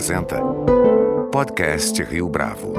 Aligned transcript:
apresenta 0.00 0.40
Podcast 1.30 2.02
Rio 2.02 2.26
Bravo. 2.26 2.72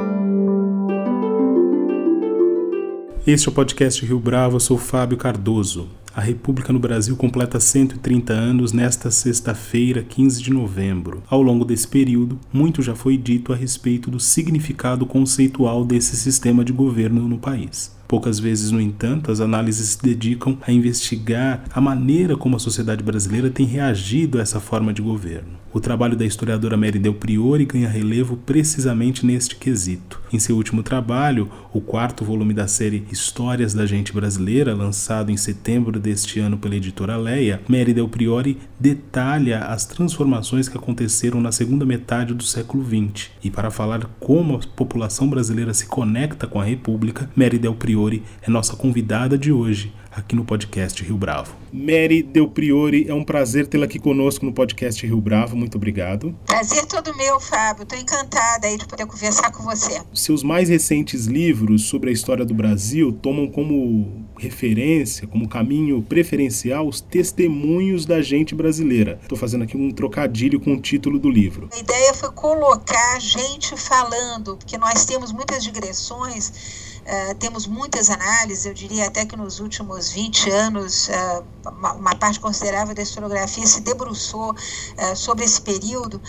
Este 3.28 3.48
é 3.48 3.52
o 3.52 3.54
podcast 3.54 4.04
Rio 4.04 4.20
Bravo, 4.20 4.56
eu 4.56 4.60
sou 4.60 4.76
Fábio 4.76 5.20
Cardoso. 5.20 5.88
A 6.16 6.20
República 6.20 6.74
no 6.74 6.80
Brasil 6.80 7.16
completa 7.16 7.60
130 7.60 8.34
anos 8.34 8.74
nesta 8.74 9.12
sexta-feira, 9.12 10.02
15 10.02 10.42
de 10.42 10.52
novembro. 10.52 11.22
Ao 11.30 11.44
longo 11.44 11.64
desse 11.64 11.88
período, 11.88 12.40
muito 12.52 12.82
já 12.82 12.96
foi 12.96 13.18
dito 13.18 13.54
a 13.54 13.56
respeito 13.56 14.10
do 14.10 14.20
significado 14.20 15.06
conceitual 15.06 15.86
desse 15.86 16.18
sistema 16.18 16.66
de 16.66 16.74
governo 16.74 17.28
no 17.28 17.38
país. 17.38 17.96
Poucas 18.12 18.42
vezes, 18.42 18.72
no 18.72 18.82
entanto, 18.82 19.32
as 19.32 19.40
análises 19.40 19.92
se 19.92 20.04
dedicam 20.04 20.58
a 20.68 20.70
investigar 20.70 21.64
a 21.74 21.80
maneira 21.80 22.36
como 22.36 22.58
a 22.58 22.60
sociedade 22.60 23.02
brasileira 23.02 23.50
tem 23.50 23.66
reagido 23.66 24.38
a 24.38 24.42
essa 24.42 24.60
forma 24.60 24.94
de 24.94 25.02
governo. 25.02 25.62
O 25.74 25.80
trabalho 25.80 26.18
da 26.18 26.26
historiadora 26.26 26.76
Mary 26.76 27.00
Del 27.00 27.14
Priori 27.14 27.64
ganha 27.64 27.88
relevo 27.88 28.36
precisamente 28.36 29.26
neste 29.26 29.56
quesito. 29.56 30.20
Em 30.34 30.38
seu 30.38 30.58
último 30.58 30.84
trabalho, 30.84 31.50
o 31.72 31.80
quarto 31.80 32.26
volume 32.26 32.54
da 32.54 32.68
série 32.68 33.06
Histórias 33.10 33.74
da 33.74 33.86
Gente 33.86 34.12
Brasileira, 34.12 34.76
lançado 34.76 35.32
em 35.32 35.38
setembro 35.38 35.98
deste 35.98 36.42
ano 36.42 36.58
pela 36.58 36.76
editora 36.76 37.16
Leia, 37.16 37.62
Mary 37.70 37.94
Del 37.94 38.10
Priori 38.10 38.58
detalha 38.78 39.60
as 39.60 39.86
transformações 39.86 40.68
que 40.68 40.76
aconteceram 40.76 41.40
na 41.40 41.54
segunda 41.54 41.86
metade 41.86 42.34
do 42.34 42.44
século 42.44 42.84
XX. 42.84 43.30
E 43.42 43.50
para 43.50 43.72
falar 43.72 44.04
como 44.20 44.58
a 44.58 44.60
população 44.76 45.30
brasileira 45.30 45.74
se 45.74 45.86
conecta 45.86 46.48
com 46.48 46.60
a 46.60 46.66
República, 46.66 47.30
Mary 47.34 47.58
Del 47.58 47.76
Priori 48.02 48.24
é 48.42 48.50
nossa 48.50 48.76
convidada 48.76 49.38
de 49.38 49.52
hoje 49.52 49.94
aqui 50.12 50.36
no 50.36 50.44
podcast 50.44 51.02
Rio 51.04 51.16
Bravo. 51.16 51.56
Mary 51.72 52.22
Del 52.22 52.50
Priori, 52.50 53.08
é 53.08 53.14
um 53.14 53.24
prazer 53.24 53.68
tê-la 53.68 53.86
aqui 53.86 53.98
conosco 53.98 54.44
no 54.44 54.52
podcast 54.52 55.06
Rio 55.06 55.22
Bravo. 55.22 55.56
Muito 55.56 55.76
obrigado. 55.76 56.36
Prazer 56.46 56.86
todo 56.86 57.16
meu, 57.16 57.40
Fábio. 57.40 57.84
Estou 57.84 57.98
encantada 57.98 58.68
aí 58.68 58.78
de 58.78 58.86
poder 58.86 59.06
conversar 59.06 59.52
com 59.52 59.64
você. 59.64 60.02
Seus 60.14 60.44
mais 60.44 60.68
recentes 60.68 61.28
livros 61.28 61.84
sobre 61.84 62.10
a 62.10 62.14
história 62.14 62.44
do 62.44 62.54
Brasil 62.54 63.14
tomam 63.14 63.48
como 63.48 64.26
referência, 64.38 65.28
como 65.28 65.48
caminho 65.48 66.02
preferencial, 66.02 66.88
os 66.88 67.00
testemunhos 67.00 68.06
da 68.06 68.22
gente 68.22 68.56
brasileira. 68.56 69.20
Estou 69.22 69.38
fazendo 69.38 69.64
aqui 69.64 69.78
um 69.78 69.92
trocadilho 69.92 70.60
com 70.60 70.74
o 70.74 70.82
título 70.82 71.20
do 71.20 71.30
livro. 71.30 71.70
A 71.72 71.78
ideia 71.78 72.14
foi 72.16 72.32
colocar 72.32 73.20
gente 73.20 73.78
falando, 73.78 74.58
porque 74.58 74.78
nós 74.78 75.06
temos 75.06 75.32
muitas 75.32 75.64
digressões 75.64 76.91
Uh, 77.12 77.36
temos 77.36 77.68
muitas 77.68 78.10
análises, 78.10 78.66
eu 78.66 78.74
diria 78.74 79.08
até 79.08 79.26
que 79.26 79.36
nos 79.36 79.60
últimos 79.60 80.12
20 80.12 80.50
anos, 80.50 81.10
uh, 81.10 81.44
uma, 81.70 81.92
uma, 81.92 82.16
parte 82.16 82.40
considerável 82.40 82.96
da 82.96 83.02
historiografia 83.02 83.68
se 83.68 83.82
debruçou 83.82 84.52
uh, 84.52 85.16
sobre 85.16 85.44
esse 85.44 85.62
período, 85.62 86.22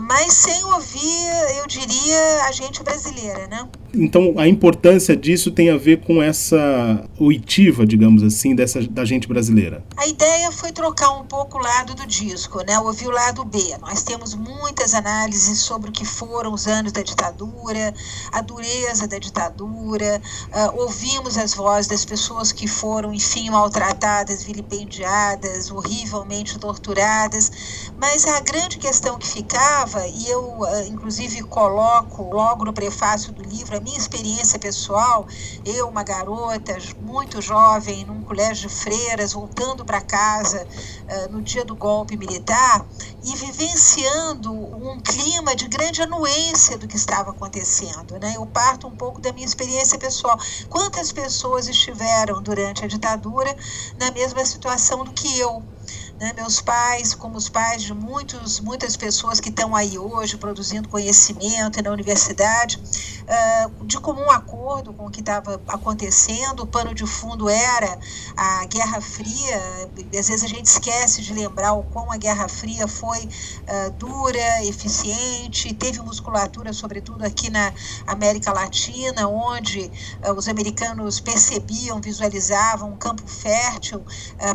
mas 0.00 0.32
sem 0.32 0.64
ouvir, 0.64 1.26
eu 1.58 1.66
diria, 1.66 2.44
a 2.46 2.52
gente 2.52 2.82
brasileira, 2.82 3.46
né? 3.48 3.68
Então, 3.96 4.34
a 4.36 4.48
importância 4.48 5.16
disso 5.16 5.50
tem 5.50 5.70
a 5.70 5.76
ver 5.76 6.00
com 6.00 6.22
essa 6.22 7.08
oitiva, 7.18 7.86
digamos 7.86 8.22
assim, 8.22 8.54
dessa, 8.54 8.82
da 8.82 9.04
gente 9.04 9.28
brasileira. 9.28 9.84
A 9.96 10.06
ideia 10.06 10.50
foi 10.50 10.72
trocar 10.72 11.10
um 11.12 11.24
pouco 11.24 11.58
o 11.58 11.60
lado 11.60 11.94
do 11.94 12.06
disco, 12.06 12.60
né? 12.66 12.78
ouvir 12.80 13.06
o 13.06 13.12
lado 13.12 13.44
B. 13.44 13.58
Nós 13.80 14.02
temos 14.02 14.34
muitas 14.34 14.94
análises 14.94 15.60
sobre 15.60 15.90
o 15.90 15.92
que 15.92 16.04
foram 16.04 16.52
os 16.52 16.66
anos 16.66 16.92
da 16.92 17.02
ditadura, 17.02 17.94
a 18.32 18.40
dureza 18.40 19.06
da 19.06 19.18
ditadura, 19.18 20.13
uh, 20.16 20.80
ouvimos 20.80 21.36
as 21.36 21.54
vozes 21.54 21.86
das 21.86 22.04
pessoas 22.04 22.52
que 22.52 22.66
foram, 22.66 23.12
enfim, 23.12 23.50
maltratadas, 23.50 24.42
vilipendiadas, 24.42 25.70
horrivelmente 25.70 26.58
torturadas, 26.58 27.50
mas 27.98 28.26
a 28.26 28.40
grande 28.40 28.78
questão 28.78 29.18
que 29.18 29.26
ficava, 29.26 30.06
e 30.06 30.28
eu, 30.28 30.60
uh, 30.60 30.86
inclusive, 30.88 31.42
coloco 31.42 32.22
logo 32.22 32.64
no 32.64 32.72
prefácio 32.72 33.32
do 33.32 33.42
livro, 33.42 33.80
minha 33.82 33.98
experiência 33.98 34.58
pessoal, 34.58 35.26
eu, 35.64 35.88
uma 35.88 36.02
garota 36.02 36.76
muito 37.00 37.40
jovem, 37.40 38.04
num 38.04 38.22
colégio 38.22 38.68
de 38.68 38.74
freiras, 38.74 39.32
voltando 39.32 39.84
para 39.84 40.00
casa 40.00 40.66
uh, 40.66 41.32
no 41.32 41.42
dia 41.42 41.64
do 41.64 41.74
golpe 41.74 42.16
militar 42.16 42.86
e 43.22 43.36
vivenciando 43.36 44.52
um 44.52 45.00
clima 45.00 45.54
de 45.54 45.68
grande 45.68 46.02
anuência 46.02 46.76
do 46.76 46.86
que 46.86 46.96
estava 46.96 47.30
acontecendo. 47.30 48.18
Né? 48.20 48.34
Eu 48.36 48.46
parto 48.46 48.86
um 48.86 48.96
pouco 48.96 49.20
da 49.20 49.32
minha 49.32 49.46
experiência 49.46 49.93
pessoal. 49.98 50.36
Quantas 50.68 51.12
pessoas 51.12 51.68
estiveram 51.68 52.42
durante 52.42 52.84
a 52.84 52.88
ditadura 52.88 53.54
na 53.98 54.10
mesma 54.12 54.44
situação 54.44 55.04
do 55.04 55.12
que 55.12 55.38
eu? 55.38 55.73
Né? 56.18 56.32
Meus 56.36 56.60
pais, 56.60 57.12
como 57.12 57.36
os 57.36 57.48
pais 57.48 57.82
de 57.82 57.92
muitos, 57.92 58.60
muitas 58.60 58.96
pessoas 58.96 59.40
que 59.40 59.48
estão 59.48 59.74
aí 59.74 59.98
hoje 59.98 60.36
produzindo 60.36 60.88
conhecimento 60.88 61.82
na 61.82 61.90
universidade, 61.90 62.80
uh, 63.24 63.84
de 63.84 63.98
comum 63.98 64.30
acordo 64.30 64.92
com 64.92 65.06
o 65.06 65.10
que 65.10 65.20
estava 65.20 65.60
acontecendo, 65.66 66.60
o 66.60 66.66
pano 66.66 66.94
de 66.94 67.04
fundo 67.04 67.48
era 67.48 67.98
a 68.36 68.64
Guerra 68.66 69.00
Fria. 69.00 69.90
Às 70.16 70.28
vezes 70.28 70.44
a 70.44 70.46
gente 70.46 70.66
esquece 70.66 71.20
de 71.20 71.34
lembrar 71.34 71.72
o 71.72 71.82
quão 71.82 72.12
a 72.12 72.16
Guerra 72.16 72.48
Fria 72.48 72.86
foi 72.86 73.18
uh, 73.18 73.90
dura, 73.98 74.64
eficiente, 74.64 75.74
teve 75.74 76.00
musculatura, 76.00 76.72
sobretudo 76.72 77.24
aqui 77.24 77.50
na 77.50 77.72
América 78.06 78.52
Latina, 78.52 79.26
onde 79.26 79.90
uh, 80.24 80.32
os 80.32 80.46
americanos 80.46 81.18
percebiam, 81.18 82.00
visualizavam 82.00 82.90
um 82.92 82.96
campo 82.96 83.26
fértil 83.26 84.04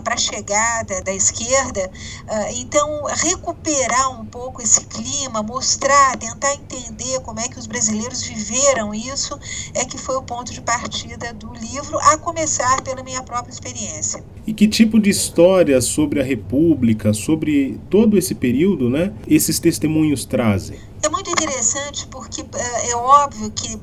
para 0.04 0.14
a 0.14 0.18
chegada 0.18 1.02
da 1.02 1.14
esquerda 1.14 1.49
esquerda. 1.50 1.90
Ah, 2.28 2.52
então, 2.54 3.04
recuperar 3.06 4.20
um 4.20 4.26
pouco 4.26 4.62
esse 4.62 4.86
clima, 4.86 5.42
mostrar, 5.42 6.16
tentar 6.18 6.54
entender 6.54 7.20
como 7.22 7.40
é 7.40 7.48
que 7.48 7.58
os 7.58 7.66
brasileiros 7.66 8.22
viveram 8.24 8.94
isso, 8.94 9.38
é 9.74 9.84
que 9.84 9.98
foi 9.98 10.16
o 10.16 10.22
ponto 10.22 10.54
de 10.54 10.62
partida 10.62 11.34
do 11.34 11.52
livro, 11.54 11.98
a 12.00 12.18
começar 12.18 12.82
pela 12.84 13.04
minha 13.04 13.24
própria 13.24 13.52
experiência. 13.52 14.24
E 14.46 14.54
que 14.54 14.68
tipo 14.68 15.00
de 15.00 15.10
história 15.10 15.82
sobre 15.82 16.22
a 16.22 16.24
República, 16.24 17.14
sobre 17.14 17.80
todo 17.90 18.18
esse 18.18 18.36
período, 18.36 18.90
né, 18.90 19.14
esses 19.28 19.60
testemunhos 19.60 20.26
trazem? 20.26 20.78
É 21.02 21.08
muito 21.08 21.30
interessante 21.30 22.08
porque 22.08 22.46
é 22.90 22.96
óbvio 22.96 23.50
que 23.52 23.80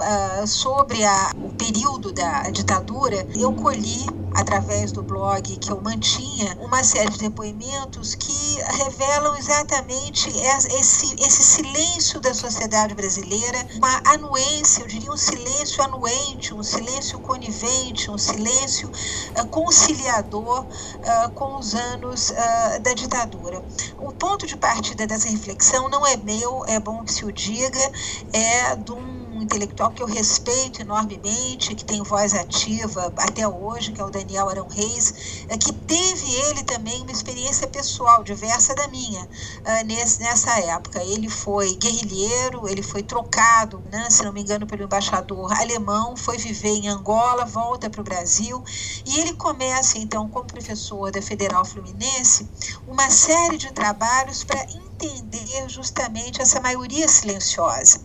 sobre 0.47 1.03
a, 1.05 1.31
o 1.35 1.55
período 1.55 2.13
da 2.13 2.43
ditadura 2.51 3.27
eu 3.35 3.55
colhi 3.55 4.05
através 4.37 4.93
do 4.93 5.03
blog 5.03 5.57
que 5.57 5.73
eu 5.73 5.81
mantinha, 5.81 6.57
uma 6.61 6.85
série 6.85 7.11
de 7.11 7.19
depoimentos 7.19 8.15
que 8.15 8.61
revelam 8.85 9.35
exatamente 9.35 10.29
esse, 10.29 11.15
esse 11.15 11.43
silêncio 11.43 12.21
da 12.21 12.35
sociedade 12.35 12.95
brasileira, 12.95 13.67
uma 13.77 14.03
anuência, 14.05 14.83
eu 14.83 14.87
diria 14.87 15.11
um 15.11 15.17
silêncio 15.17 15.83
anuente, 15.83 16.53
um 16.53 16.63
silêncio 16.63 17.19
conivente, 17.21 18.11
um 18.11 18.19
silêncio 18.19 18.91
uh, 18.91 19.47
conciliador 19.49 20.67
uh, 20.67 21.31
com 21.33 21.59
os 21.59 21.75
anos 21.75 22.31
uh, 22.31 22.81
da 22.83 22.93
ditadura. 22.93 23.65
O 23.99 24.13
ponto 24.13 24.47
de 24.47 24.57
partida 24.57 25.07
dessa 25.07 25.31
reflexão 25.31 25.89
não 25.89 26.07
é 26.07 26.17
meu, 26.19 26.63
é 26.67 26.79
bom 26.79 27.06
que 27.07 27.13
se 27.13 27.25
o 27.25 27.33
diga, 27.33 27.91
é 28.33 28.77
de 28.77 28.93
um 28.93 29.16
um 29.37 29.43
intelectual 29.43 29.91
que 29.91 30.03
eu 30.03 30.07
respeito 30.07 30.81
enormemente, 30.81 31.75
que 31.75 31.85
tem 31.85 32.03
voz 32.03 32.35
ativa 32.35 33.13
até 33.19 33.47
hoje, 33.47 33.93
que 33.93 34.01
é 34.01 34.05
o 34.05 34.11
Daniel 34.11 34.49
Arão 34.49 34.67
Reis, 34.69 35.45
é, 35.49 35.59
que 35.59 35.73
teve 35.73 36.35
ele 36.49 36.63
também 36.65 37.03
uma 37.03 37.13
experiência 37.13 37.67
pessoal 37.69 38.25
diversa 38.25 38.75
da 38.75 38.89
minha 38.89 39.29
nesse, 39.85 40.21
nessa 40.21 40.59
época. 40.61 41.03
Ele 41.03 41.29
foi 41.29 41.75
guerrilheiro, 41.77 42.69
ele 42.69 42.83
foi 42.83 43.03
trocado, 43.03 43.83
né, 43.91 44.09
se 44.11 44.25
não 44.25 44.33
me 44.33 44.41
engano, 44.41 44.67
pelo 44.67 44.85
embaixador 44.85 45.53
alemão, 45.53 46.17
foi 46.17 46.39
viver 46.39 46.71
em 46.71 46.89
Angola, 46.89 47.45
volta 47.45 47.91
para 47.91 48.01
o 48.01 48.05
Brasil 48.05 48.63
e 49.05 49.21
ele 49.21 49.35
começa 49.35 49.99
então 49.99 50.29
como 50.29 50.47
professor 50.47 51.11
da 51.11 51.21
Federal 51.21 51.65
Fluminense 51.65 52.49
uma 52.87 53.11
série 53.11 53.59
de 53.59 53.73
trabalhos 53.73 54.45
para 54.45 54.63
entender 54.63 55.69
justamente 55.69 56.41
essa 56.41 56.61
maioria 56.61 57.09
silenciosa. 57.09 58.01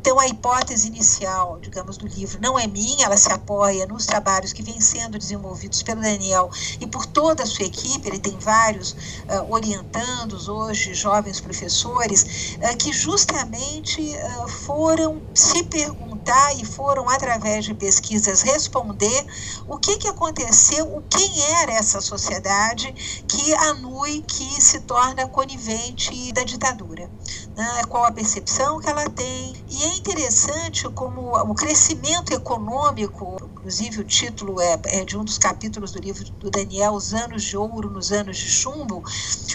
Então, 0.00 0.18
a 0.18 0.26
hipótese 0.26 0.86
inicial, 0.88 1.60
digamos, 1.60 1.98
do 1.98 2.06
livro 2.06 2.40
não 2.40 2.58
é 2.58 2.66
minha, 2.66 3.04
ela 3.04 3.18
se 3.18 3.30
apoia 3.30 3.86
nos 3.86 4.06
trabalhos 4.06 4.50
que 4.50 4.62
vêm 4.62 4.80
sendo 4.80 5.18
desenvolvidos 5.18 5.82
pelo 5.82 6.00
Daniel 6.00 6.48
e 6.80 6.86
por 6.86 7.04
toda 7.04 7.42
a 7.42 7.46
sua 7.46 7.66
equipe. 7.66 8.08
Ele 8.08 8.18
tem 8.18 8.38
vários 8.38 8.92
uh, 8.92 9.52
orientandos 9.52 10.48
hoje, 10.48 10.94
jovens 10.94 11.38
professores, 11.38 12.56
uh, 12.62 12.76
que 12.78 12.94
justamente 12.94 14.00
uh, 14.00 14.48
foram 14.48 15.22
se 15.34 15.64
perguntar 15.64 16.54
e 16.58 16.64
foram, 16.64 17.06
através 17.10 17.66
de 17.66 17.74
pesquisas, 17.74 18.40
responder 18.40 19.26
o 19.68 19.76
que, 19.76 19.98
que 19.98 20.08
aconteceu, 20.08 20.96
o 20.96 21.02
quem 21.02 21.42
era 21.60 21.72
essa 21.72 22.00
sociedade 22.00 22.90
que 23.28 23.54
anui, 23.54 24.22
que 24.22 24.62
se 24.62 24.80
torna 24.80 25.28
conivente 25.28 26.32
da 26.32 26.42
ditadura 26.42 27.10
né, 27.56 27.82
qual 27.88 28.04
a 28.04 28.12
percepção 28.12 28.78
que 28.80 28.88
ela 28.88 29.08
tem. 29.10 29.54
E 29.68 29.84
é 29.84 29.96
interessante 29.96 30.88
como 30.90 31.32
o 31.36 31.54
crescimento 31.54 32.32
econômico 32.32 33.36
inclusive 33.60 34.00
o 34.00 34.04
título 34.04 34.58
é, 34.58 34.80
é, 34.86 35.04
de 35.04 35.18
um 35.18 35.24
dos 35.24 35.36
capítulos 35.36 35.92
do 35.92 36.00
livro 36.00 36.24
do 36.24 36.50
Daniel, 36.50 36.94
Os 36.94 37.12
Anos 37.12 37.42
de 37.42 37.58
Ouro 37.58 37.90
nos 37.90 38.10
Anos 38.10 38.38
de 38.38 38.48
Chumbo, 38.48 39.04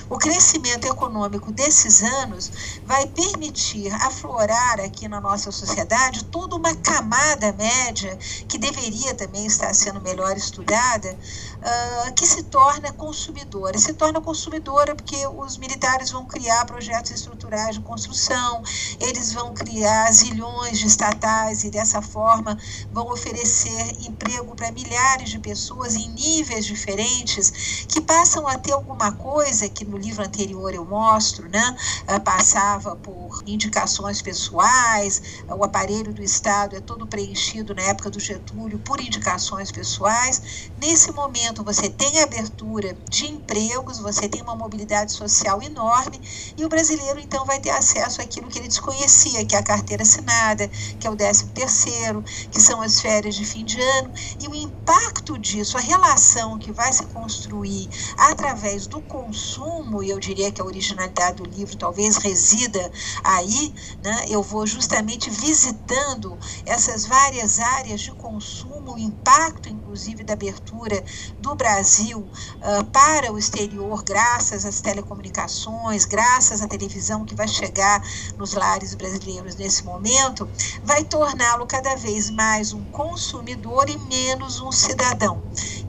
o 0.07 0.17
crescimento 0.19 0.85
econômico 0.85 1.51
desses 1.51 2.03
anos 2.03 2.51
vai 2.85 3.07
permitir 3.07 3.91
aflorar 3.91 4.79
aqui 4.79 5.07
na 5.07 5.19
nossa 5.19 5.51
sociedade 5.51 6.23
toda 6.25 6.55
uma 6.55 6.75
camada 6.75 7.51
média 7.53 8.15
que 8.47 8.59
deveria 8.59 9.15
também 9.15 9.47
estar 9.47 9.73
sendo 9.73 9.99
melhor 9.99 10.37
estudada, 10.37 11.11
uh, 11.11 12.13
que 12.13 12.27
se 12.27 12.43
torna 12.43 12.93
consumidora. 12.93 13.75
Se 13.79 13.93
torna 13.93 14.21
consumidora 14.21 14.93
porque 14.95 15.25
os 15.25 15.57
militares 15.57 16.11
vão 16.11 16.25
criar 16.25 16.63
projetos 16.65 17.09
estruturais 17.09 17.75
de 17.75 17.81
construção, 17.81 18.61
eles 18.99 19.33
vão 19.33 19.51
criar 19.55 20.11
zilhões 20.11 20.77
de 20.77 20.85
estatais 20.85 21.63
e 21.63 21.71
dessa 21.71 22.03
forma 22.03 22.55
vão 22.91 23.11
oferecer 23.11 23.94
emprego 24.07 24.55
para 24.55 24.71
milhares 24.71 25.29
de 25.29 25.39
pessoas 25.39 25.95
em 25.95 26.09
níveis 26.09 26.65
diferentes 26.65 27.85
que 27.87 28.01
passam 28.01 28.47
a 28.47 28.57
ter 28.57 28.71
alguma 28.71 29.11
coisa 29.13 29.69
que 29.69 29.85
no 29.85 29.97
livro 29.97 30.23
anterior 30.23 30.73
eu 30.73 30.85
mostro, 30.85 31.47
né? 31.49 31.75
Uh, 32.03 32.19
passava 32.21 32.95
por 32.95 33.43
indicações 33.45 34.21
pessoais, 34.21 35.21
o 35.47 35.63
aparelho 35.63 36.13
do 36.13 36.23
Estado 36.23 36.75
é 36.75 36.79
todo 36.79 37.07
preenchido 37.07 37.73
na 37.73 37.83
época 37.83 38.09
do 38.09 38.19
Getúlio 38.19 38.79
por 38.79 38.99
indicações 38.99 39.71
pessoais. 39.71 40.69
Nesse 40.81 41.11
momento 41.11 41.63
você 41.63 41.89
tem 41.89 42.21
abertura 42.21 42.97
de 43.09 43.27
empregos, 43.27 43.99
você 43.99 44.27
tem 44.27 44.41
uma 44.41 44.55
mobilidade 44.55 45.11
social 45.11 45.61
enorme 45.61 46.19
e 46.57 46.65
o 46.65 46.69
brasileiro 46.69 47.19
então 47.19 47.45
vai 47.45 47.59
ter 47.59 47.71
acesso 47.71 48.21
àquilo 48.21 48.47
que 48.47 48.59
ele 48.59 48.67
desconhecia, 48.67 49.45
que 49.45 49.55
é 49.55 49.59
a 49.59 49.63
carteira 49.63 50.03
assinada, 50.03 50.67
que 50.99 51.07
é 51.07 51.09
o 51.09 51.15
13 51.15 51.47
terceiro, 51.47 52.23
que 52.51 52.61
são 52.61 52.81
as 52.81 52.99
férias 52.99 53.35
de 53.35 53.45
fim 53.45 53.63
de 53.63 53.79
ano, 53.85 54.11
e 54.39 54.47
o 54.47 54.55
impacto 54.55 55.37
disso, 55.37 55.77
a 55.77 55.81
relação 55.81 56.57
que 56.57 56.71
vai 56.71 56.91
se 56.91 57.05
construir 57.07 57.89
através 58.17 58.87
do 58.87 59.01
consumo, 59.01 60.03
e 60.03 60.09
eu 60.09 60.19
diria 60.19 60.51
que 60.51 60.61
a 60.61 60.65
originalidade 60.65 61.37
do 61.37 61.49
livro 61.49 61.77
talvez 61.77 62.17
resida 62.17 62.91
aí, 63.23 63.73
né? 64.03 64.25
eu 64.29 64.41
vou 64.41 64.65
justamente 64.65 65.29
visitando 65.29 66.37
essas 66.65 67.05
várias 67.05 67.59
áreas 67.59 68.01
de 68.01 68.11
consumo, 68.11 68.93
o 68.93 68.99
impacto, 68.99 69.69
inclusive, 69.69 70.23
da 70.23 70.33
abertura 70.33 71.03
do 71.39 71.55
Brasil 71.55 72.19
uh, 72.19 72.83
para 72.91 73.31
o 73.31 73.37
exterior, 73.37 74.03
graças 74.03 74.65
às 74.65 74.81
telecomunicações, 74.81 76.05
graças 76.05 76.61
à 76.61 76.67
televisão 76.67 77.25
que 77.25 77.35
vai 77.35 77.47
chegar 77.47 78.03
nos 78.37 78.53
lares 78.53 78.93
brasileiros 78.95 79.55
nesse 79.55 79.83
momento, 79.83 80.49
vai 80.83 81.03
torná-lo 81.03 81.65
cada 81.65 81.95
vez 81.95 82.29
mais 82.29 82.73
um 82.73 82.83
consumidor 82.85 83.74
e 83.83 83.97
menos 84.07 84.61
um 84.61 84.71
cidadão. 84.71 85.43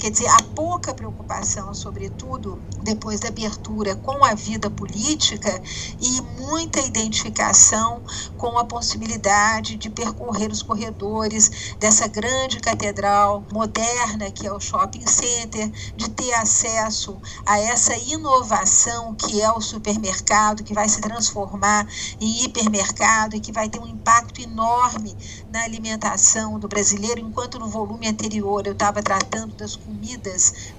Quer 0.06 0.12
dizer, 0.12 0.28
a 0.28 0.42
pouca 0.54 0.94
preocupação, 0.94 1.74
sobretudo 1.74 2.62
depois 2.80 3.18
da 3.18 3.26
abertura 3.26 3.96
com 3.96 4.24
a 4.24 4.34
vida 4.34 4.70
política 4.70 5.60
e 6.00 6.20
muita 6.20 6.78
identificação 6.78 8.04
com 8.36 8.56
a 8.56 8.64
possibilidade 8.64 9.74
de 9.76 9.90
percorrer 9.90 10.52
os 10.52 10.62
corredores 10.62 11.74
dessa 11.80 12.06
grande 12.06 12.60
catedral 12.60 13.44
moderna 13.52 14.30
que 14.30 14.46
é 14.46 14.52
o 14.52 14.60
shopping 14.60 15.04
center, 15.08 15.72
de 15.96 16.08
ter 16.10 16.32
acesso 16.34 17.20
a 17.44 17.58
essa 17.58 17.96
inovação 17.96 19.12
que 19.16 19.42
é 19.42 19.50
o 19.50 19.60
supermercado, 19.60 20.62
que 20.62 20.72
vai 20.72 20.88
se 20.88 21.00
transformar 21.00 21.84
em 22.20 22.44
hipermercado 22.44 23.34
e 23.34 23.40
que 23.40 23.50
vai 23.50 23.68
ter 23.68 23.80
um 23.80 23.88
impacto 23.88 24.40
enorme 24.40 25.18
na 25.50 25.64
alimentação 25.64 26.60
do 26.60 26.68
brasileiro, 26.68 27.20
enquanto 27.20 27.58
no 27.58 27.68
volume 27.68 28.06
anterior 28.06 28.64
eu 28.64 28.72
estava 28.72 29.02
tratando 29.02 29.56
das 29.56 29.74
comidas 29.74 29.95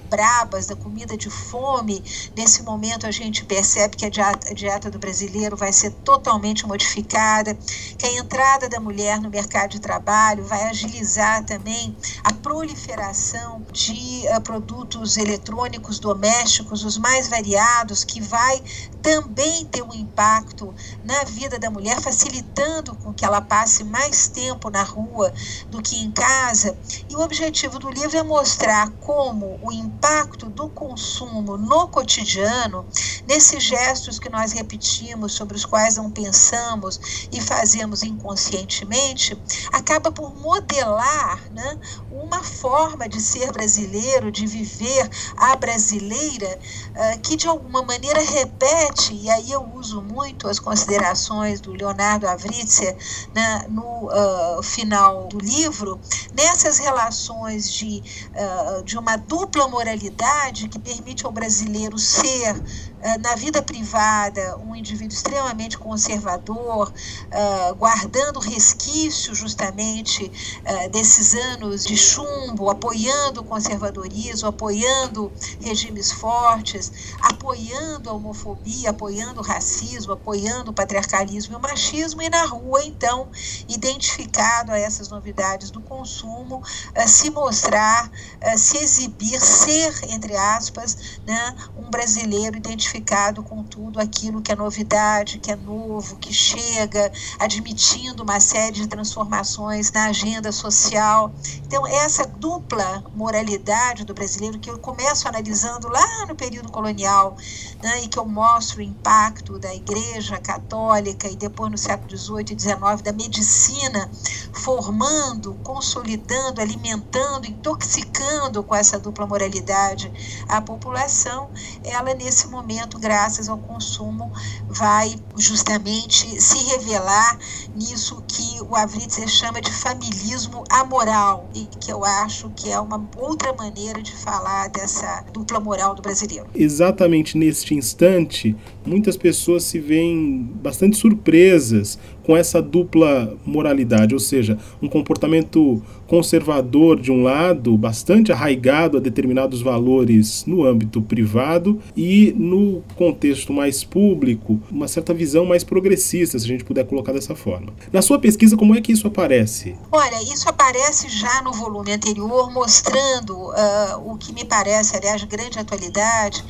brabas, 0.08 0.66
da 0.66 0.74
comida 0.74 1.16
de 1.16 1.30
fome, 1.30 2.02
nesse 2.36 2.62
momento 2.62 3.06
a 3.06 3.10
gente 3.10 3.44
percebe 3.44 3.96
que 3.96 4.06
a 4.06 4.10
dieta, 4.10 4.50
a 4.50 4.54
dieta, 4.54 4.90
do 4.90 4.98
brasileiro 4.98 5.56
vai 5.56 5.72
ser 5.72 5.90
totalmente 6.02 6.66
modificada, 6.66 7.54
que 7.96 8.06
a 8.06 8.12
entrada 8.12 8.68
da 8.68 8.80
mulher 8.80 9.20
no 9.20 9.30
mercado 9.30 9.70
de 9.70 9.80
trabalho 9.80 10.44
vai 10.44 10.64
agilizar 10.64 11.44
também 11.44 11.96
a 12.24 12.32
proliferação 12.32 13.64
de 13.72 14.24
uh, 14.34 14.40
produtos 14.40 15.16
eletrônicos 15.16 15.98
domésticos, 15.98 16.84
os 16.84 16.96
mais 16.96 17.28
variados, 17.28 18.02
que 18.04 18.20
vai 18.20 18.62
também 19.02 19.64
ter 19.66 19.82
um 19.82 19.94
impacto 19.94 20.74
na 21.04 21.24
vida 21.24 21.58
da 21.58 21.70
mulher, 21.70 22.00
facilitando 22.00 22.94
com 22.96 23.12
que 23.12 23.24
ela 23.24 23.40
passe 23.40 23.84
mais 23.84 24.28
tempo 24.28 24.70
na 24.70 24.82
rua 24.82 25.32
do 25.68 25.82
que 25.82 25.96
em 25.96 26.10
casa. 26.10 26.76
E 27.08 27.16
o 27.16 27.20
objetivo 27.20 27.78
do 27.78 27.90
livro 27.90 28.16
é 28.16 28.22
mostrar 28.22 28.90
como 29.08 29.58
o 29.62 29.72
impacto 29.72 30.50
do 30.50 30.68
consumo 30.68 31.56
no 31.56 31.88
cotidiano, 31.88 32.86
nesses 33.26 33.62
gestos 33.62 34.18
que 34.18 34.28
nós 34.28 34.52
repetimos, 34.52 35.32
sobre 35.32 35.56
os 35.56 35.64
quais 35.64 35.96
não 35.96 36.10
pensamos 36.10 37.26
e 37.32 37.40
fazemos 37.40 38.02
inconscientemente, 38.02 39.34
acaba 39.72 40.12
por 40.12 40.36
modelar 40.36 41.40
né, 41.52 41.78
uma 42.10 42.44
forma 42.44 43.08
de 43.08 43.18
ser 43.18 43.50
brasileiro, 43.50 44.30
de 44.30 44.46
viver 44.46 45.08
a 45.38 45.56
brasileira, 45.56 46.58
uh, 46.90 47.20
que 47.20 47.34
de 47.34 47.48
alguma 47.48 47.82
maneira 47.82 48.20
repete, 48.20 49.14
e 49.14 49.30
aí 49.30 49.50
eu 49.50 49.64
uso 49.74 50.02
muito 50.02 50.46
as 50.46 50.58
considerações 50.58 51.62
do 51.62 51.72
Leonardo 51.72 52.28
Avrizia 52.28 52.94
né, 53.34 53.64
no 53.70 54.10
uh, 54.10 54.62
final 54.62 55.28
do 55.28 55.38
livro, 55.38 55.98
nessas 56.34 56.76
relações 56.76 57.72
de, 57.72 58.02
uh, 58.34 58.82
de 58.84 58.97
uma 58.98 59.16
dupla 59.16 59.68
moralidade 59.68 60.68
que 60.68 60.78
permite 60.78 61.24
ao 61.24 61.32
brasileiro 61.32 61.98
ser 61.98 62.60
eh, 63.00 63.18
na 63.18 63.36
vida 63.36 63.62
privada, 63.62 64.58
um 64.58 64.74
indivíduo 64.74 65.14
extremamente 65.14 65.78
conservador, 65.78 66.92
uh, 66.92 67.74
guardando 67.76 68.40
resquício 68.40 69.34
justamente 69.36 70.24
uh, 70.24 70.90
desses 70.90 71.32
anos 71.34 71.84
de 71.84 71.96
chumbo, 71.96 72.68
apoiando 72.68 73.40
o 73.40 73.44
conservadorismo, 73.44 74.48
apoiando 74.48 75.32
regimes 75.60 76.10
fortes, 76.10 77.14
apoiando 77.20 78.10
a 78.10 78.12
homofobia, 78.14 78.90
apoiando 78.90 79.40
o 79.40 79.44
racismo, 79.44 80.14
apoiando 80.14 80.72
o 80.72 80.74
patriarcalismo 80.74 81.54
e 81.54 81.56
o 81.56 81.60
machismo, 81.60 82.20
e 82.20 82.28
na 82.28 82.46
rua, 82.46 82.82
então, 82.84 83.28
identificado 83.68 84.72
a 84.72 84.78
essas 84.78 85.08
novidades 85.08 85.70
do 85.70 85.80
consumo, 85.80 86.62
se 87.06 87.30
mostrar, 87.30 88.10
se 88.56 88.87
exibir, 88.88 89.38
ser, 89.38 89.94
entre 90.08 90.34
aspas, 90.34 91.20
né, 91.26 91.54
um 91.76 91.90
brasileiro 91.90 92.56
identificado 92.56 93.42
com 93.42 93.62
tudo 93.62 94.00
aquilo 94.00 94.40
que 94.40 94.50
é 94.50 94.56
novidade, 94.56 95.38
que 95.38 95.52
é 95.52 95.56
novo, 95.56 96.16
que 96.16 96.32
chega, 96.32 97.12
admitindo 97.38 98.22
uma 98.22 98.40
série 98.40 98.72
de 98.72 98.86
transformações 98.86 99.92
na 99.92 100.06
agenda 100.06 100.50
social. 100.50 101.32
Então, 101.66 101.86
essa 101.86 102.26
dupla 102.26 103.04
moralidade 103.14 104.04
do 104.04 104.14
brasileiro, 104.14 104.58
que 104.58 104.70
eu 104.70 104.78
começo 104.78 105.28
analisando 105.28 105.88
lá 105.88 106.26
no 106.26 106.34
período 106.34 106.72
colonial, 106.72 107.36
né, 107.82 108.02
e 108.02 108.08
que 108.08 108.18
eu 108.18 108.24
mostro 108.24 108.78
o 108.78 108.82
impacto 108.82 109.58
da 109.58 109.74
Igreja 109.74 110.38
Católica 110.38 111.28
e 111.28 111.36
depois 111.36 111.70
no 111.70 111.76
século 111.76 112.16
XVIII 112.16 112.56
e 112.56 112.60
XIX 112.60 113.02
da 113.02 113.12
medicina, 113.12 114.10
formando, 114.52 115.54
consolidando, 115.62 116.60
alimentando, 116.60 117.46
intoxicando 117.46 118.62
com 118.68 118.76
essa 118.76 118.98
dupla 118.98 119.26
moralidade 119.26 120.12
a 120.46 120.60
população, 120.60 121.50
ela 121.82 122.14
nesse 122.14 122.48
momento 122.48 122.98
graças 122.98 123.48
ao 123.48 123.58
consumo, 123.58 124.30
vai 124.68 125.14
justamente 125.36 126.40
se 126.40 126.58
revelar 126.64 127.38
nisso 127.74 128.22
que 128.28 128.60
o 128.62 128.76
Avritzer 128.76 129.26
chama 129.26 129.60
de 129.60 129.72
familismo 129.72 130.62
amoral, 130.70 131.48
e 131.54 131.64
que 131.80 131.90
eu 131.90 132.04
acho 132.04 132.50
que 132.50 132.70
é 132.70 132.78
uma 132.78 133.08
outra 133.16 133.52
maneira 133.52 134.02
de 134.02 134.14
falar 134.14 134.68
dessa 134.68 135.24
dupla 135.32 135.58
moral 135.58 135.94
do 135.94 136.02
brasileiro. 136.02 136.46
Exatamente 136.54 137.38
neste 137.38 137.74
instante, 137.74 138.54
muitas 138.88 139.16
pessoas 139.16 139.64
se 139.64 139.78
veem 139.78 140.50
bastante 140.62 140.96
surpresas 140.96 141.98
com 142.28 142.36
essa 142.36 142.60
dupla 142.60 143.36
moralidade, 143.46 144.12
ou 144.12 144.20
seja, 144.20 144.58
um 144.82 144.88
comportamento 144.88 145.82
conservador 146.06 147.00
de 147.00 147.10
um 147.10 147.22
lado, 147.22 147.76
bastante 147.76 148.30
arraigado 148.30 148.98
a 148.98 149.00
determinados 149.00 149.62
valores 149.62 150.44
no 150.46 150.62
âmbito 150.62 151.00
privado 151.00 151.80
e 151.96 152.34
no 152.36 152.82
contexto 152.96 153.50
mais 153.50 153.82
público, 153.82 154.60
uma 154.70 154.86
certa 154.86 155.14
visão 155.14 155.46
mais 155.46 155.64
progressista, 155.64 156.38
se 156.38 156.44
a 156.44 156.48
gente 156.48 156.64
puder 156.64 156.84
colocar 156.84 157.12
dessa 157.12 157.34
forma. 157.34 157.72
Na 157.90 158.02
sua 158.02 158.18
pesquisa, 158.18 158.58
como 158.58 158.74
é 158.74 158.80
que 158.80 158.92
isso 158.92 159.06
aparece? 159.06 159.74
Olha, 159.90 160.22
isso 160.22 160.48
aparece 160.48 161.08
já 161.08 161.40
no 161.42 161.52
volume 161.52 161.92
anterior, 161.92 162.52
mostrando 162.52 163.34
uh, 163.36 164.12
o 164.12 164.18
que 164.18 164.34
me 164.34 164.44
parece, 164.44 164.96
aliás, 164.96 165.24
grande 165.24 165.58
atualidade 165.58 166.44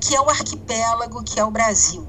que 0.00 0.14
é 0.14 0.20
o 0.20 0.28
arquipélago 0.28 1.22
que 1.22 1.38
é 1.40 1.44
o 1.44 1.50
Brasil. 1.50 2.06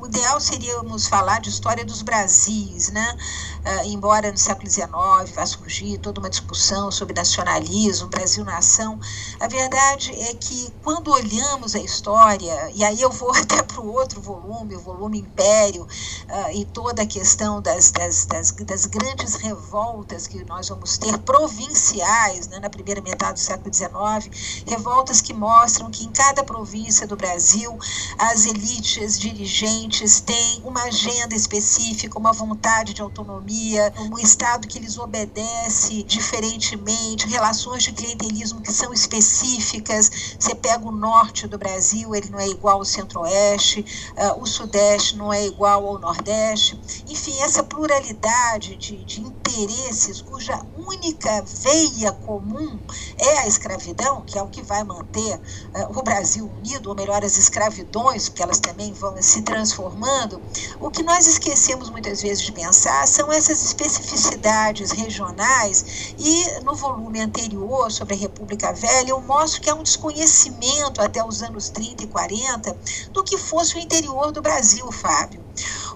O 0.00 0.06
ideal 0.06 0.40
seríamos 0.40 1.06
falar 1.06 1.40
de 1.40 1.50
história 1.50 1.84
dos 1.84 2.02
Brasis, 2.02 2.90
né? 2.90 3.16
Uh, 3.64 3.86
embora 3.86 4.32
no 4.32 4.38
século 4.38 4.68
XIX 4.68 4.90
vá 5.34 5.46
surgir 5.46 5.98
toda 5.98 6.20
uma 6.20 6.28
discussão 6.28 6.90
sobre 6.90 7.14
nacionalismo, 7.14 8.08
Brasil-nação, 8.08 8.98
a 9.38 9.46
verdade 9.46 10.10
é 10.20 10.34
que 10.34 10.72
quando 10.82 11.12
olhamos 11.12 11.76
a 11.76 11.78
história, 11.78 12.72
e 12.74 12.82
aí 12.82 13.00
eu 13.00 13.10
vou 13.10 13.30
até 13.36 13.62
para 13.62 13.80
o 13.80 13.92
outro 13.92 14.20
volume, 14.20 14.74
o 14.74 14.80
volume 14.80 15.20
Império, 15.20 15.82
uh, 15.82 16.50
e 16.52 16.64
toda 16.64 17.02
a 17.02 17.06
questão 17.06 17.62
das, 17.62 17.92
das, 17.92 18.26
das, 18.26 18.50
das, 18.50 18.86
grandes 18.86 19.34
revoltas 19.36 20.26
que 20.26 20.42
nós 20.44 20.68
vamos 20.68 20.98
ter 20.98 21.16
provinciais 21.18 22.48
né, 22.48 22.58
na 22.58 22.68
primeira 22.68 23.00
metade 23.00 23.34
do 23.34 23.40
século 23.40 23.72
XIX, 23.72 24.64
revoltas 24.66 25.20
que 25.20 25.32
mostram 25.32 25.90
que 25.90 26.04
em 26.04 26.10
cada 26.10 26.42
província 26.42 27.01
do 27.06 27.16
Brasil 27.16 27.78
as 28.18 28.46
elites 28.46 29.18
dirigentes 29.18 30.20
têm 30.20 30.62
uma 30.64 30.84
agenda 30.84 31.34
específica, 31.34 32.18
uma 32.18 32.32
vontade 32.32 32.94
de 32.94 33.02
autonomia 33.02 33.92
um 33.98 34.18
Estado 34.18 34.66
que 34.66 34.78
lhes 34.78 34.98
obedece 34.98 36.02
diferentemente, 36.02 37.26
relações 37.26 37.82
de 37.82 37.92
clientelismo 37.92 38.60
que 38.60 38.72
são 38.72 38.92
específicas. 38.92 40.36
Você 40.38 40.54
pega 40.54 40.86
o 40.86 40.92
norte 40.92 41.46
do 41.46 41.58
Brasil, 41.58 42.14
ele 42.14 42.28
não 42.30 42.38
é 42.38 42.48
igual 42.48 42.78
ao 42.78 42.84
centro-oeste, 42.84 43.84
uh, 44.16 44.40
o 44.40 44.46
sudeste 44.46 45.16
não 45.16 45.32
é 45.32 45.46
igual 45.46 45.86
ao 45.86 45.98
nordeste. 45.98 46.78
Enfim, 47.08 47.38
essa 47.40 47.62
pluralidade 47.62 48.76
de, 48.76 49.04
de 49.04 49.20
interesses, 49.20 50.20
cuja 50.20 50.64
única 50.76 51.42
veia 51.42 52.12
comum 52.12 52.78
é 53.18 53.38
a 53.38 53.46
escravidão, 53.46 54.22
que 54.22 54.38
é 54.38 54.42
o 54.42 54.48
que 54.48 54.62
vai 54.62 54.84
manter 54.84 55.36
uh, 55.36 55.98
o 55.98 56.02
Brasil 56.02 56.50
unido, 56.58 56.81
ou 56.88 56.94
melhor, 56.94 57.24
as 57.24 57.36
escravidões, 57.36 58.28
porque 58.28 58.42
elas 58.42 58.60
também 58.60 58.92
vão 58.92 59.14
se 59.20 59.42
transformando. 59.42 60.40
O 60.80 60.90
que 60.90 61.02
nós 61.02 61.26
esquecemos 61.26 61.90
muitas 61.90 62.22
vezes 62.22 62.42
de 62.42 62.52
pensar 62.52 63.06
são 63.06 63.32
essas 63.32 63.62
especificidades 63.64 64.90
regionais 64.90 66.14
e 66.18 66.60
no 66.62 66.74
volume 66.74 67.20
anterior 67.20 67.90
sobre 67.90 68.14
a 68.14 68.18
República 68.18 68.72
Velha 68.72 69.10
eu 69.10 69.20
mostro 69.20 69.60
que 69.60 69.70
há 69.70 69.74
um 69.74 69.82
desconhecimento 69.82 71.00
até 71.00 71.24
os 71.24 71.42
anos 71.42 71.70
30 71.70 72.04
e 72.04 72.06
40 72.06 72.76
do 73.12 73.22
que 73.24 73.36
fosse 73.38 73.76
o 73.76 73.80
interior 73.80 74.32
do 74.32 74.42
Brasil, 74.42 74.90
Fábio 74.92 75.42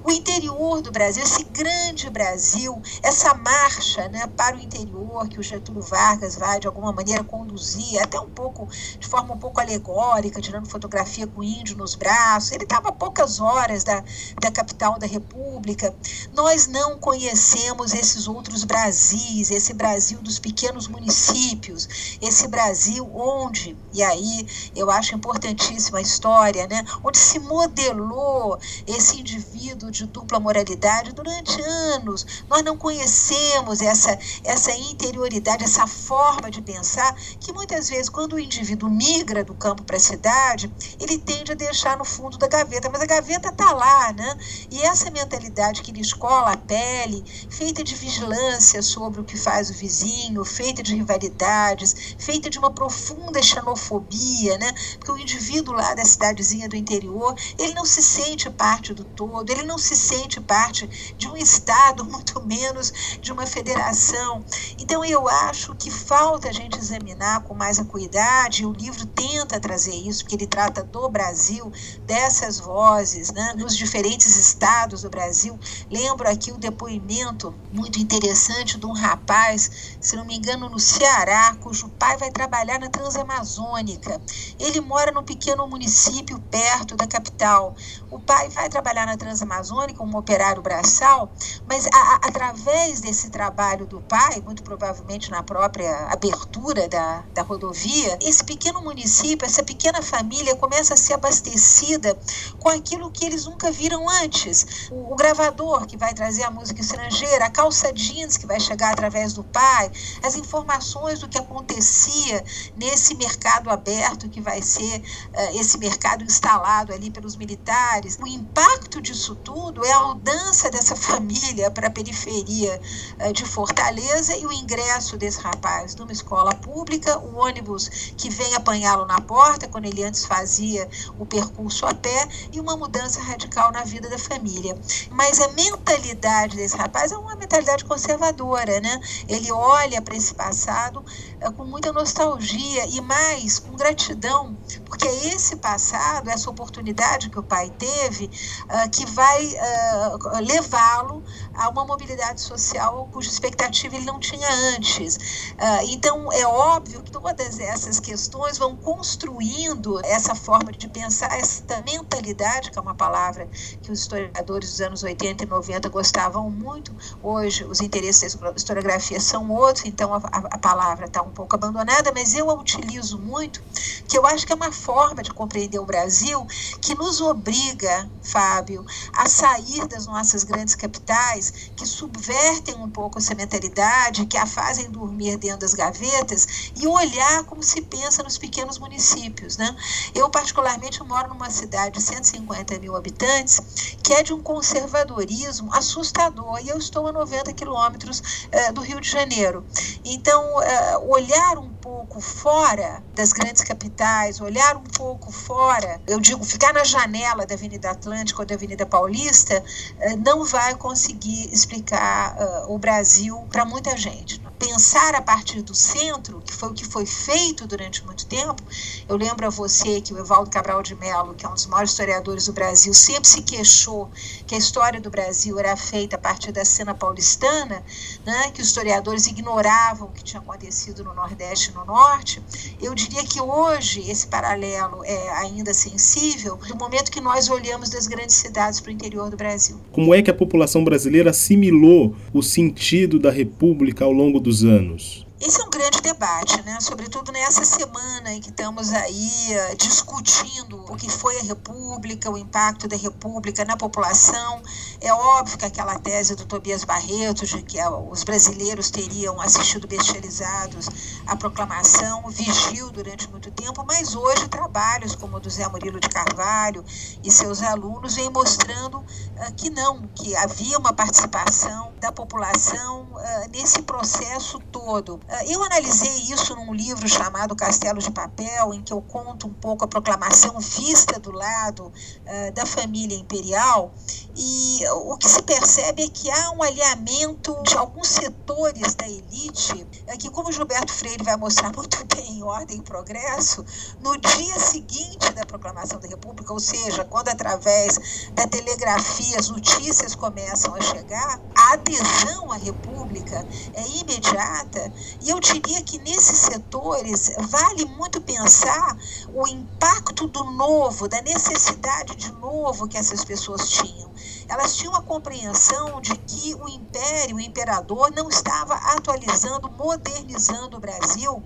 o 0.07 0.13
interior 0.13 0.81
do 0.81 0.93
Brasil, 0.93 1.25
esse 1.25 1.43
grande 1.43 2.09
Brasil, 2.09 2.81
essa 3.03 3.35
marcha 3.35 4.09
né, 4.09 4.29
para 4.37 4.57
o 4.57 4.61
interior 4.61 5.29
que 5.29 5.41
o 5.41 5.43
Getúlio 5.43 5.83
Vargas 5.83 6.37
vai, 6.37 6.61
de 6.61 6.69
alguma 6.69 6.93
maneira, 6.93 7.25
conduzir, 7.25 8.01
até 8.01 8.21
um 8.21 8.31
pouco, 8.31 8.69
de 9.01 9.07
forma 9.07 9.35
um 9.35 9.39
pouco 9.39 9.61
alegórica, 9.61 10.41
tirando 10.41 10.69
fotografia 10.69 11.27
com 11.27 11.41
o 11.41 11.45
índio 11.45 11.77
nos 11.77 11.97
braços. 11.97 12.53
Ele 12.53 12.63
estava 12.63 12.91
a 12.91 12.93
poucas 12.93 13.41
horas 13.41 13.83
da, 13.83 14.05
da 14.41 14.49
capital 14.53 14.97
da 14.97 15.09
República. 15.09 15.93
Nós 16.33 16.69
não 16.69 16.99
conhecemos 16.99 17.93
esses 17.93 18.29
outros 18.29 18.63
Brasis, 18.63 19.51
esse 19.51 19.75
Brasil 19.75 20.21
dos 20.23 20.39
pequenos 20.39 20.87
municípios, 20.87 22.19
esse 22.23 22.47
Brasil 22.47 23.11
onde, 23.13 23.77
e 23.93 24.05
aí 24.05 24.47
eu 24.77 24.89
acho 24.89 25.17
importantíssima 25.17 25.99
a 25.99 26.03
história, 26.03 26.69
né, 26.69 26.85
onde 27.03 27.19
se 27.19 27.41
modelou 27.41 28.57
esse 28.87 29.19
indivíduo 29.19 29.96
de 29.97 30.07
dupla 30.07 30.39
moralidade 30.39 31.13
durante 31.13 31.61
anos. 31.63 32.45
Nós 32.49 32.63
não 32.63 32.77
conhecemos 32.77 33.81
essa, 33.81 34.19
essa 34.45 34.73
interioridade, 34.73 35.65
essa 35.65 35.87
forma 35.87 36.51
de 36.51 36.61
pensar 36.61 37.15
que 37.41 37.53
muitas 37.53 37.89
vezes, 37.89 38.09
quando 38.09 38.35
o 38.35 38.39
indivíduo 38.39 38.91
migra 38.91 39.43
do 39.43 39.55
campo 39.55 39.83
para 39.83 39.97
a 39.97 40.01
cidade, 40.01 40.73
ele 41.01 41.19
tende 41.19 41.53
a 41.53 41.55
deixar 41.55 41.97
no 41.97 42.05
fundo 42.05 42.37
da 42.37 42.47
gaveta, 42.47 42.91
mas 42.91 43.01
a 43.01 43.07
gaveta 43.07 43.49
está 43.49 43.73
lá, 43.73 44.13
né? 44.13 44.37
E 44.71 44.83
essa 44.83 45.11
mentalidade 45.11 45.83
que 45.83 45.93
lhe 45.93 46.01
escola 46.01 46.53
a 46.53 46.57
pele, 46.57 47.25
feita 47.49 47.83
de 47.83 47.95
vigilância 47.95 48.83
sobre 48.83 49.21
o 49.21 49.25
que 49.25 49.37
faz 49.37 49.71
o 49.71 49.75
vizinho, 49.75 50.45
feita 50.45 50.83
de 50.83 50.95
rivalidades, 50.95 52.17
feita 52.19 52.51
de 52.51 52.59
uma 52.59 52.71
profunda 52.71 53.43
xenofobia, 53.43 54.59
né? 54.59 54.73
Porque 54.99 55.13
o 55.13 55.19
indivíduo 55.19 55.75
lá 55.75 55.95
da 55.95 56.05
cidadezinha 56.05 56.69
do 56.69 56.77
interior, 56.77 57.35
ele 57.59 57.75
não 57.75 57.85
se 57.85 58.03
sente 58.03 58.51
parte 58.51 58.93
do 58.93 59.05
todo, 59.05 59.51
ele 59.51 59.63
não 59.63 59.79
se 59.87 59.97
sente 59.97 60.41
parte 60.41 61.15
de 61.17 61.29
um 61.29 61.37
Estado, 61.37 62.05
muito 62.05 62.45
menos 62.45 62.93
de 63.21 63.33
uma 63.33 63.47
federação. 63.47 64.45
Então, 64.79 65.05
eu 65.05 65.29
acho 65.29 65.75
que 65.77 65.91
falta 65.91 66.49
a 66.49 66.53
gente 66.53 66.79
examinar 66.79 67.45
com 67.45 67.55
mais 67.55 67.79
acuidade, 67.79 68.63
e 68.63 68.67
o 68.67 68.73
livro 68.73 69.07
tenta 69.07 69.61
trazer 69.61 69.95
isso, 69.95 70.23
porque 70.23 70.35
ele 70.35 70.47
trata 70.47 70.83
do 70.83 71.09
Brasil, 71.09 71.71
dessas 72.05 72.59
vozes, 72.59 73.31
né, 73.33 73.55
nos 73.57 73.77
diferentes 73.77 74.37
estados 74.37 75.03
do 75.03 75.11
Brasil. 75.11 75.59
Lembro 75.91 76.29
aqui 76.29 76.51
o 76.51 76.59
depoimento 76.59 77.55
muito 77.71 78.01
interessante 78.01 78.79
de 78.79 78.87
um 78.87 78.93
rapaz, 78.93 79.71
se 80.01 80.17
não 80.17 80.25
me 80.25 80.37
engano, 80.37 80.69
no 80.69 80.79
Ceará, 80.79 81.57
cujo 81.61 81.89
pai 81.91 82.17
vai 82.17 82.31
trabalhar 82.31 82.81
na 82.81 82.91
Transamazônica. 82.91 84.21
Ele 84.59 84.81
mora 84.81 85.13
num 85.13 85.25
pequeno 85.25 85.67
município 85.69 86.41
perto 86.51 86.97
da 86.97 87.07
capital. 87.07 87.77
O 88.11 88.19
pai 88.19 88.49
vai 88.49 88.69
trabalhar 88.69 89.07
na 89.07 89.17
Transamazônica 89.17 89.66
como 89.97 90.19
operário 90.19 90.63
braçal, 90.63 91.31
mas 91.67 91.87
a, 91.87 91.91
a, 91.91 92.15
através 92.29 93.01
desse 93.01 93.31
trabalho 93.31 93.85
do 93.87 94.01
pai, 94.01 94.41
muito 94.45 94.63
provavelmente 94.63 95.31
na 95.31 95.43
própria 95.43 96.07
abertura 96.09 96.89
da, 96.89 97.25
da 97.35 97.43
rodovia, 97.43 98.17
esse 98.23 98.45
pequeno 98.45 98.81
município, 98.81 99.45
essa 99.45 99.63
pequena 99.63 100.01
família 100.01 100.55
começa 100.55 100.95
a 100.95 100.97
ser 100.97 101.15
abastecida 101.15 102.17
com 102.61 102.69
aquilo 102.69 103.11
que 103.11 103.25
eles 103.25 103.45
nunca 103.45 103.73
viram 103.73 104.09
antes. 104.23 104.89
O, 104.91 105.13
o 105.13 105.17
gravador 105.17 105.87
que 105.87 105.97
vai 105.97 106.15
trazer 106.15 106.45
a 106.45 106.51
música 106.51 106.81
estrangeira, 106.81 107.47
a 107.47 107.51
calça 107.51 107.93
jeans 107.93 108.37
que 108.37 108.47
vai 108.47 108.61
chegar 108.61 108.93
através 108.93 109.33
do 109.33 109.43
pai, 109.43 109.91
as 110.23 110.37
informações 110.37 111.19
do 111.19 111.29
que 111.29 111.39
acontecia 111.39 112.45
nesse 112.77 113.15
mercado 113.17 113.69
aberto 113.69 114.29
que 114.29 114.41
vai 114.41 114.63
ser 114.63 115.01
uh, 115.01 115.61
esse 115.61 115.77
mercado 115.79 116.23
instalado 116.23 116.93
ali 116.93 117.11
pelos 117.11 117.37
militares, 117.37 118.17
o 118.21 118.27
impacto 118.27 119.01
disso 119.01 119.35
tudo 119.35 119.56
é 119.85 119.93
a 119.93 120.01
mudança 120.09 120.71
dessa 120.71 120.95
família 120.95 121.71
para 121.71 121.87
a 121.87 121.91
periferia 121.91 122.81
eh, 123.19 123.33
de 123.33 123.45
Fortaleza 123.45 124.37
e 124.37 124.45
o 124.45 124.53
ingresso 124.53 125.17
desse 125.17 125.41
rapaz 125.41 125.95
numa 125.97 126.13
escola 126.13 126.55
pública, 126.55 127.19
o 127.19 127.37
ônibus 127.37 127.89
que 128.17 128.29
vem 128.29 128.55
apanhá-lo 128.55 129.07
na 129.07 129.21
porta, 129.21 129.67
quando 129.67 129.87
ele 129.87 130.05
antes 130.05 130.27
fazia 130.27 130.89
o 131.19 131.25
percurso 131.25 131.87
a 131.87 131.95
pé, 131.95 132.29
e 132.53 132.61
uma 132.61 132.77
mudança 132.77 133.21
radical 133.21 133.73
na 133.73 133.83
vida 133.83 134.09
da 134.09 134.19
família. 134.19 134.79
Mas 135.11 135.41
a 135.41 135.49
mentalidade 135.49 136.57
desse 136.57 136.77
rapaz 136.77 137.13
é 137.13 137.17
uma 137.17 137.35
mentalidade 137.35 137.85
conservadora, 137.85 138.81
né? 138.81 139.01
Ele 139.27 139.51
olha 139.53 140.03
para 140.03 140.17
esse 140.17 140.35
passado 140.35 141.05
é, 141.41 141.51
com 141.51 141.65
muita 141.65 141.93
nostalgia 141.93 142.87
e 142.89 143.01
mais 143.01 143.59
com 143.59 143.75
gratidão, 143.75 144.57
porque 144.85 145.07
é 145.07 145.29
esse 145.29 145.57
passado, 145.57 146.29
essa 146.29 146.51
oportunidade 146.51 147.31
que 147.31 147.39
o 147.39 147.43
pai 147.43 147.71
teve, 147.79 148.31
uh, 148.65 148.91
que 148.91 149.07
vai 149.07 149.46
uh, 149.55 150.41
levá-lo 150.41 151.23
a 151.57 151.69
uma 151.69 151.85
mobilidade 151.85 152.41
social 152.41 153.09
cuja 153.13 153.31
expectativa 153.31 153.97
ele 153.97 154.05
não 154.05 154.21
tinha 154.21 154.49
antes. 154.77 155.17
Uh, 155.17 155.85
então, 155.89 156.33
é 156.33 156.47
óbvio 156.47 157.03
que 157.03 157.11
todas 157.11 157.59
essas 157.59 157.99
questões 157.99 158.59
vão 158.59 158.77
construindo 158.77 160.01
essa 160.05 160.35
forma 160.35 160.73
de 160.73 160.89
pensar, 160.89 161.33
essa 161.39 161.83
mentalidade, 161.85 162.71
que 162.71 162.79
é 162.79 162.83
uma 162.83 162.95
palavra 162.95 163.49
que 163.83 163.91
os 163.91 164.01
historiadores 164.01 164.71
dos 164.71 164.81
anos 164.81 165.03
80 165.03 165.45
e 165.45 165.47
90 165.47 165.89
gostavam 165.89 166.51
muito. 166.51 166.95
Hoje, 167.23 167.65
os 167.65 167.81
interesses 167.81 168.35
da 168.35 168.53
historiografia 168.57 169.21
são 169.21 169.51
outros, 169.51 169.85
então 169.85 170.15
a, 170.15 170.19
a 170.19 170.59
palavra 170.59 171.07
está 171.07 171.23
um 171.23 171.31
pouco 171.31 171.55
abandonada, 171.55 172.13
mas 172.15 172.35
eu 172.35 172.51
a 172.51 172.55
utilizo 172.55 173.19
muito, 173.19 173.63
que 174.09 174.19
eu 174.19 174.27
acho 174.27 174.47
que 174.47 174.53
é 174.53 174.57
uma 174.57 174.73
forma 174.73 175.23
de 175.23 175.33
compreender 175.33 175.79
o 175.79 175.87
Brasil 175.87 176.47
que 176.81 176.95
nos 176.95 177.21
obriga, 177.21 178.11
Fábio, 178.23 178.85
a 179.15 179.29
sair 179.29 179.87
das 179.87 180.07
nossas 180.07 180.45
grandes 180.45 180.75
capitais 180.75 181.46
que 181.51 181.87
subvertem 181.87 182.75
um 182.77 182.91
pouco 182.91 183.19
essa 183.19 183.35
mentalidade, 183.35 184.27
que 184.27 184.37
a 184.37 184.47
fazem 184.47 184.91
dormir 184.91 185.37
dentro 185.37 185.61
das 185.61 185.75
gavetas 185.75 186.71
e 186.81 186.87
olhar 186.87 187.45
como 187.45 187.63
se 187.63 187.83
pensa 187.83 188.23
nos 188.23 188.39
pequenos 188.39 188.79
municípios. 188.79 189.57
Né? 189.57 189.75
Eu, 190.15 190.29
particularmente, 190.31 191.03
moro 191.03 191.29
numa 191.29 191.51
cidade 191.51 191.99
de 191.99 192.03
150 192.03 192.79
mil 192.79 192.97
habitantes 192.97 193.61
que 194.03 194.13
é 194.13 194.23
de 194.23 194.33
um 194.33 194.41
conservadorismo 194.41 195.75
assustador 195.75 196.61
e 196.63 196.69
eu 196.69 196.79
estou 196.79 197.09
a 197.09 197.13
90 197.13 197.53
quilômetros 197.53 198.21
uh, 198.21 198.73
do 198.73 198.81
Rio 198.81 199.01
de 199.01 199.11
Janeiro. 199.11 199.65
Então, 200.05 200.43
uh, 200.59 201.11
olhar 201.11 201.59
um 201.59 201.69
pouco 201.75 202.21
fora 202.21 203.03
das 203.15 203.33
grandes 203.33 203.63
capitais, 203.63 204.41
olhar 204.41 204.77
um 204.77 204.85
pouco 204.85 205.33
fora, 205.33 206.01
eu 206.07 206.21
digo, 206.21 206.45
ficar 206.45 206.73
na 206.73 206.85
janela 206.85 207.45
da 207.47 207.55
Avenida 207.55 207.91
Atlântica 207.91 208.43
ou 208.43 208.47
da 208.47 208.55
Avenida 208.55 208.87
Paulista, 208.87 209.61
uh, 209.61 210.17
não 210.25 210.45
vai 210.45 210.75
conseguir 210.77 211.36
explicar 211.45 212.37
o 212.69 212.79
Brasil 212.79 213.47
para 213.51 213.65
muita 213.65 213.97
gente 213.97 214.46
pensar 214.67 215.15
a 215.15 215.23
partir 215.23 215.63
do 215.63 215.75
centro, 215.75 216.43
que 216.45 216.53
foi 216.53 216.71
o 216.71 216.75
que 216.75 216.85
foi 216.85 217.07
feito 217.07 217.69
durante 217.69 218.05
muito 218.05 218.27
tempo. 218.27 218.61
Eu 219.09 219.17
lembro 219.17 219.47
a 219.47 219.51
você 219.51 220.01
que 220.01 220.13
o 220.13 220.19
Evaldo 220.19 220.51
Cabral 220.51 220.83
de 220.83 220.95
Mello, 220.97 221.35
que 221.35 221.47
é 221.47 221.49
um 221.49 221.55
dos 221.55 221.67
maiores 221.67 221.93
historiadores 221.93 222.47
do 222.47 222.53
Brasil, 222.53 222.93
sempre 222.93 223.29
se 223.29 223.43
queixou 223.43 224.11
que 224.45 224.57
a 224.57 224.59
história 224.59 225.01
do 225.01 225.09
Brasil 225.09 225.57
era 225.59 225.77
feita 225.77 226.17
a 226.17 226.19
partir 226.19 226.51
da 226.51 226.65
cena 226.65 226.95
paulistana, 226.95 227.83
né, 228.25 228.51
que 228.53 228.61
os 228.61 228.67
historiadores 228.69 229.29
ignoravam 229.29 230.09
o 230.09 230.11
que 230.11 230.25
tinha 230.25 230.41
acontecido 230.41 231.05
no 231.05 231.15
Nordeste 231.15 231.71
e 231.71 231.75
no 231.75 231.85
Norte. 231.85 232.43
Eu 232.83 232.93
diria 232.93 233.23
que 233.23 233.41
hoje 233.41 234.11
esse 234.11 234.27
paralelo 234.27 235.05
é 235.05 235.29
ainda 235.39 235.73
sensível 235.73 236.57
do 236.57 236.77
momento 236.77 237.13
que 237.13 237.21
nós 237.21 237.49
olhamos 237.49 237.89
das 237.91 238.09
grandes 238.09 238.35
cidades 238.35 238.81
para 238.81 238.91
o 238.91 238.93
interior 238.93 239.31
do 239.31 239.37
Brasil. 239.37 239.81
Como 239.93 240.13
é 240.13 240.21
que 240.23 240.31
a 240.31 240.35
população 240.35 240.83
brasileira 240.83 241.31
assimilou 241.31 242.17
o 242.35 242.43
sentido 242.43 243.19
da 243.21 243.31
República 243.31 244.05
ao 244.05 244.13
longo 244.13 244.41
dos 244.41 244.56
anos? 244.65 245.26
Esse 245.39 245.61
é 245.61 245.65
um 245.65 245.71
grande 245.71 246.01
debate, 246.01 246.63
né? 246.63 246.79
sobretudo 246.81 247.31
nessa 247.31 247.63
semana 247.63 248.33
em 248.33 248.41
que 248.41 248.49
estamos 248.49 248.91
aí 248.91 249.51
uh, 249.51 249.77
discutindo 249.77 250.83
o 250.91 250.97
que 250.97 251.11
foi 251.11 251.39
a 251.39 251.43
República, 251.43 252.31
o 252.31 252.39
impacto 252.39 252.89
da 252.89 252.97
República 252.97 253.63
na 253.63 253.77
população. 253.77 254.63
É 254.99 255.13
óbvio 255.13 255.59
que 255.59 255.67
aquela 255.67 255.99
tese 255.99 256.35
do 256.35 256.47
Tobias 256.47 256.85
Barreto 256.85 257.45
de 257.45 257.63
que 257.63 257.79
uh, 257.79 258.11
os 258.11 258.25
brasileiros 258.25 258.91
teriam 258.91 259.39
assistido 259.39 259.87
bestializados 259.87 260.89
à 261.27 261.37
proclamação 261.37 262.27
vigiu 262.31 262.91
durante 262.91 263.29
muito 263.29 263.51
tempo, 263.51 263.85
mas 263.87 264.17
hoje 264.17 264.49
trabalhos 264.49 265.15
como 265.15 265.37
o 265.37 265.41
do 265.41 265.51
Zé 265.51 265.69
Murilo 265.69 266.01
de 266.01 266.09
Carvalho 266.09 266.83
e 267.23 267.31
seus 267.31 267.63
alunos 267.63 268.15
vêm 268.15 268.31
mostrando 268.31 269.01
uh, 269.01 269.55
que 269.55 269.69
não, 269.69 270.09
que 270.15 270.35
havia 270.35 270.79
uma 270.79 270.95
participação 270.95 271.93
da 272.01 272.11
população 272.11 273.07
nesse 273.51 273.83
processo 273.83 274.59
todo. 274.71 275.21
Ah, 275.29 275.45
eu 275.45 275.63
analisei 275.65 276.33
isso 276.33 276.55
num 276.55 276.73
livro 276.73 277.09
chamado 277.09 277.57
Castelo 277.57 277.99
de 277.99 278.13
Papel, 278.13 278.73
em 278.73 278.83
que 278.83 278.93
eu 278.93 279.03
conto 279.03 279.49
um 279.49 279.53
pouco 279.53 279.85
a 279.85 279.89
proclamação 279.89 280.61
vista 280.61 281.19
do 281.19 281.33
lado 281.33 281.87
uh, 281.87 282.53
da 282.53 282.65
família 282.65 283.17
imperial, 283.17 283.93
e 284.37 284.81
o 284.89 285.17
que 285.17 285.29
se 285.29 285.43
percebe 285.43 286.05
é 286.05 286.09
que 286.09 286.31
há 286.31 286.51
um 286.53 286.63
alinhamento 286.63 287.61
de 287.65 287.77
alguns 287.77 288.09
setores 288.09 288.95
da 288.95 289.09
elite, 289.09 289.87
uh, 290.07 290.19
que, 290.19 290.31
como 290.31 290.53
Gilberto 290.53 290.93
Freire 290.93 291.25
vai 291.25 291.37
mostrar 291.37 291.73
muito 291.75 292.05
bem 292.07 292.39
em 292.39 292.43
Ordem 292.45 292.79
e 292.79 292.83
Progresso, 292.83 293.65
no 294.01 294.17
dia 294.19 294.61
seguinte 294.61 295.33
da 295.33 295.45
proclamação 295.59 295.99
da 295.99 296.09
República, 296.09 296.53
ou 296.53 296.61
seja, 296.61 297.05
quando 297.05 297.29
através 297.29 298.29
da 298.35 298.47
telegrafia 298.47 299.39
as 299.39 299.49
notícias 299.49 300.15
começam 300.15 300.75
a 300.75 300.81
chegar, 300.81 301.41
a 301.57 301.73
adesão 301.73 302.53
à 302.53 302.57
República 302.57 303.47
é 303.73 303.89
imediata 304.01 304.93
e 305.23 305.31
eu 305.31 305.41
diria 305.41 305.83
que 305.83 305.99
nesses 305.99 306.39
setores 306.39 307.33
vale 307.49 307.87
muito 307.87 308.21
pensar 308.21 308.97
o 309.33 309.47
impacto 309.49 310.29
do 310.29 310.45
novo, 310.53 311.09
da 311.09 311.23
necessidade 311.23 312.17
de 312.17 312.31
novo 312.33 312.89
que 312.89 312.99
essas 312.99 313.25
pessoas 313.25 313.69
tinham. 313.71 314.13
Elas 314.49 314.77
tinham 314.77 314.95
a 314.95 315.03
compreensão 315.03 316.01
de 316.01 316.15
que 316.17 316.55
o 316.55 316.69
império, 316.69 317.37
o 317.37 317.41
imperador, 317.41 318.13
não 318.13 318.29
estava 318.29 318.75
atualizando, 318.75 319.71
modernizando 319.71 320.77
o 320.77 320.81
Brasil 320.81 321.43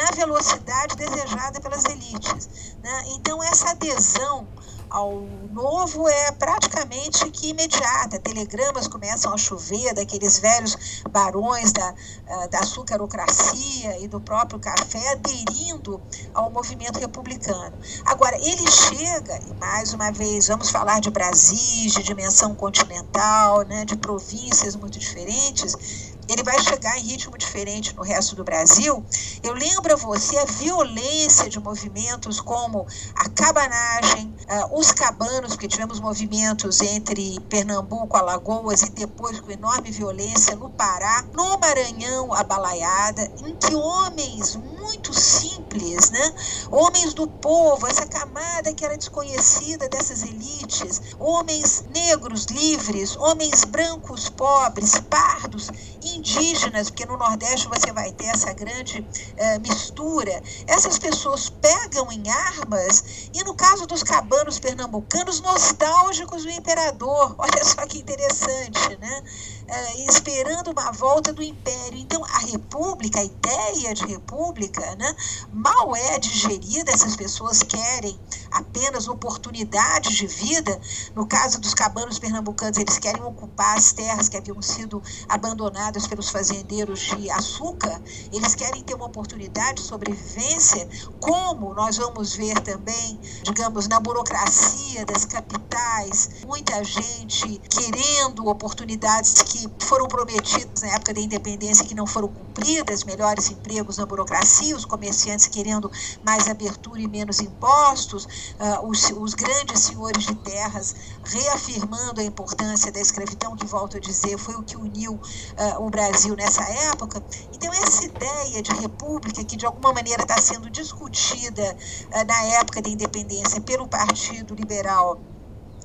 na 0.00 0.10
velocidade 0.12 0.96
desejada 0.96 1.60
pelas 1.60 1.84
elites. 1.84 2.48
Né? 2.82 3.04
Então, 3.08 3.42
essa 3.42 3.70
adesão 3.70 4.48
ao 4.88 5.20
novo 5.52 6.08
é 6.08 6.32
praticamente 6.32 7.30
que 7.30 7.50
imediata. 7.50 8.18
Telegramas 8.18 8.88
começam 8.88 9.32
a 9.32 9.38
chover 9.38 9.94
daqueles 9.94 10.38
velhos 10.38 11.02
barões 11.10 11.72
da, 11.72 11.94
ah, 12.28 12.46
da 12.48 12.58
açucarocracia 12.58 13.98
e 14.00 14.08
do 14.08 14.20
próprio 14.20 14.58
café 14.58 15.12
aderindo 15.12 16.02
ao 16.34 16.50
movimento 16.50 16.98
republicano. 16.98 17.76
Agora, 18.04 18.36
ele 18.36 18.68
chega, 18.68 19.38
e 19.48 19.54
mais 19.60 19.92
uma 19.92 20.10
vez, 20.10 20.48
vamos 20.48 20.70
falar 20.70 21.00
de 21.00 21.10
Brasil, 21.10 21.90
de 21.90 22.02
dimensão 22.02 22.54
continental, 22.54 23.62
né, 23.62 23.84
de 23.84 23.96
províncias 23.96 24.74
muito 24.74 24.98
diferentes, 24.98 26.09
ele 26.30 26.42
vai 26.42 26.58
chegar 26.60 26.96
em 26.98 27.02
ritmo 27.02 27.36
diferente 27.36 27.94
no 27.96 28.02
resto 28.02 28.36
do 28.36 28.44
Brasil. 28.44 29.04
Eu 29.42 29.52
lembro 29.52 29.92
a 29.92 29.96
você 29.96 30.38
a 30.38 30.44
violência 30.44 31.48
de 31.48 31.58
movimentos 31.58 32.40
como 32.40 32.86
a 33.16 33.28
cabanagem, 33.30 34.32
uh, 34.48 34.78
os 34.78 34.92
cabanos, 34.92 35.52
porque 35.52 35.66
tivemos 35.66 35.98
movimentos 35.98 36.80
entre 36.80 37.40
Pernambuco, 37.48 38.16
Alagoas 38.16 38.82
e 38.82 38.90
depois 38.90 39.40
com 39.40 39.50
enorme 39.50 39.90
violência 39.90 40.54
no 40.54 40.70
Pará, 40.70 41.24
no 41.34 41.58
Maranhão, 41.58 42.32
a 42.32 42.44
balaiada, 42.44 43.30
em 43.44 43.56
que 43.56 43.74
homens 43.74 44.58
muito 44.80 45.12
simples, 45.12 46.10
né? 46.10 46.34
Homens 46.70 47.14
do 47.14 47.26
povo, 47.28 47.86
essa 47.86 48.06
camada 48.06 48.72
que 48.72 48.84
era 48.84 48.96
desconhecida 48.96 49.88
dessas 49.88 50.22
elites, 50.22 51.00
homens 51.18 51.84
negros 51.90 52.46
livres, 52.46 53.16
homens 53.16 53.64
brancos 53.64 54.28
pobres, 54.28 54.98
pardos, 55.08 55.70
indígenas, 56.02 56.90
porque 56.90 57.06
no 57.06 57.16
Nordeste 57.16 57.68
você 57.68 57.92
vai 57.92 58.10
ter 58.12 58.26
essa 58.26 58.52
grande 58.52 59.06
eh, 59.36 59.58
mistura. 59.58 60.42
Essas 60.66 60.98
pessoas 60.98 61.48
pegam 61.48 62.10
em 62.10 62.28
armas 62.28 63.30
e 63.32 63.44
no 63.44 63.54
caso 63.54 63.86
dos 63.86 64.02
cabanos 64.02 64.58
pernambucanos 64.58 65.40
nostálgicos 65.40 66.42
do 66.42 66.50
imperador. 66.50 67.34
Olha 67.38 67.64
só 67.64 67.86
que 67.86 67.98
interessante, 67.98 68.96
né? 68.98 69.22
uh, 69.70 70.10
esperando 70.10 70.72
uma 70.72 70.90
volta 70.92 71.32
do 71.32 71.42
império. 71.42 71.98
Então, 71.98 72.22
a 72.24 72.38
república, 72.38 73.20
a 73.20 73.24
ideia 73.24 73.94
de 73.94 74.04
república, 74.04 74.69
né, 74.78 75.16
mal 75.52 75.94
é 75.96 76.18
digerida, 76.18 76.92
essas 76.92 77.16
pessoas 77.16 77.62
querem 77.62 78.18
apenas 78.50 79.08
oportunidades 79.08 80.14
de 80.16 80.26
vida. 80.26 80.80
No 81.14 81.26
caso 81.26 81.60
dos 81.60 81.74
cabanos 81.74 82.18
pernambucanos, 82.18 82.78
eles 82.78 82.98
querem 82.98 83.22
ocupar 83.22 83.76
as 83.76 83.92
terras 83.92 84.28
que 84.28 84.36
haviam 84.36 84.60
sido 84.62 85.02
abandonadas 85.28 86.06
pelos 86.06 86.30
fazendeiros 86.30 87.00
de 87.00 87.30
açúcar, 87.30 88.00
eles 88.32 88.54
querem 88.54 88.82
ter 88.82 88.94
uma 88.94 89.06
oportunidade 89.06 89.82
de 89.82 89.88
sobrevivência, 89.88 90.88
como 91.20 91.74
nós 91.74 91.96
vamos 91.96 92.34
ver 92.34 92.58
também, 92.60 93.20
digamos, 93.42 93.88
na 93.88 94.00
burocracia 94.00 95.04
das 95.04 95.24
capitais, 95.24 96.30
muita 96.46 96.82
gente 96.84 97.60
querendo 97.70 98.46
oportunidades 98.46 99.42
que 99.42 99.68
foram 99.86 100.06
prometidos 100.06 100.82
na 100.82 100.88
época 100.88 101.14
da 101.14 101.20
independência 101.20 101.84
que 101.84 101.94
não 101.94 102.06
foram 102.06 102.28
cumpridas, 102.28 103.04
melhores 103.04 103.50
empregos 103.50 103.96
na 103.96 104.06
burocracia, 104.06 104.59
os 104.74 104.84
comerciantes 104.84 105.46
querendo 105.46 105.90
mais 106.24 106.48
abertura 106.48 107.00
e 107.00 107.08
menos 107.08 107.40
impostos, 107.40 108.24
uh, 108.24 108.86
os, 108.86 109.10
os 109.10 109.34
grandes 109.34 109.80
senhores 109.80 110.24
de 110.24 110.34
terras 110.36 110.94
reafirmando 111.24 112.20
a 112.20 112.24
importância 112.24 112.92
da 112.92 113.00
escravidão, 113.00 113.56
que, 113.56 113.66
volto 113.66 113.96
a 113.96 114.00
dizer, 114.00 114.38
foi 114.38 114.54
o 114.54 114.62
que 114.62 114.76
uniu 114.76 115.14
uh, 115.14 115.84
o 115.84 115.90
Brasil 115.90 116.36
nessa 116.36 116.62
época. 116.92 117.22
Então, 117.52 117.72
essa 117.72 118.04
ideia 118.04 118.62
de 118.62 118.72
república, 118.72 119.44
que 119.44 119.56
de 119.56 119.66
alguma 119.66 119.92
maneira 119.92 120.22
está 120.22 120.40
sendo 120.40 120.70
discutida 120.70 121.76
uh, 122.12 122.24
na 122.26 122.42
época 122.60 122.82
da 122.82 122.88
independência 122.88 123.60
pelo 123.60 123.88
Partido 123.88 124.54
Liberal 124.54 125.20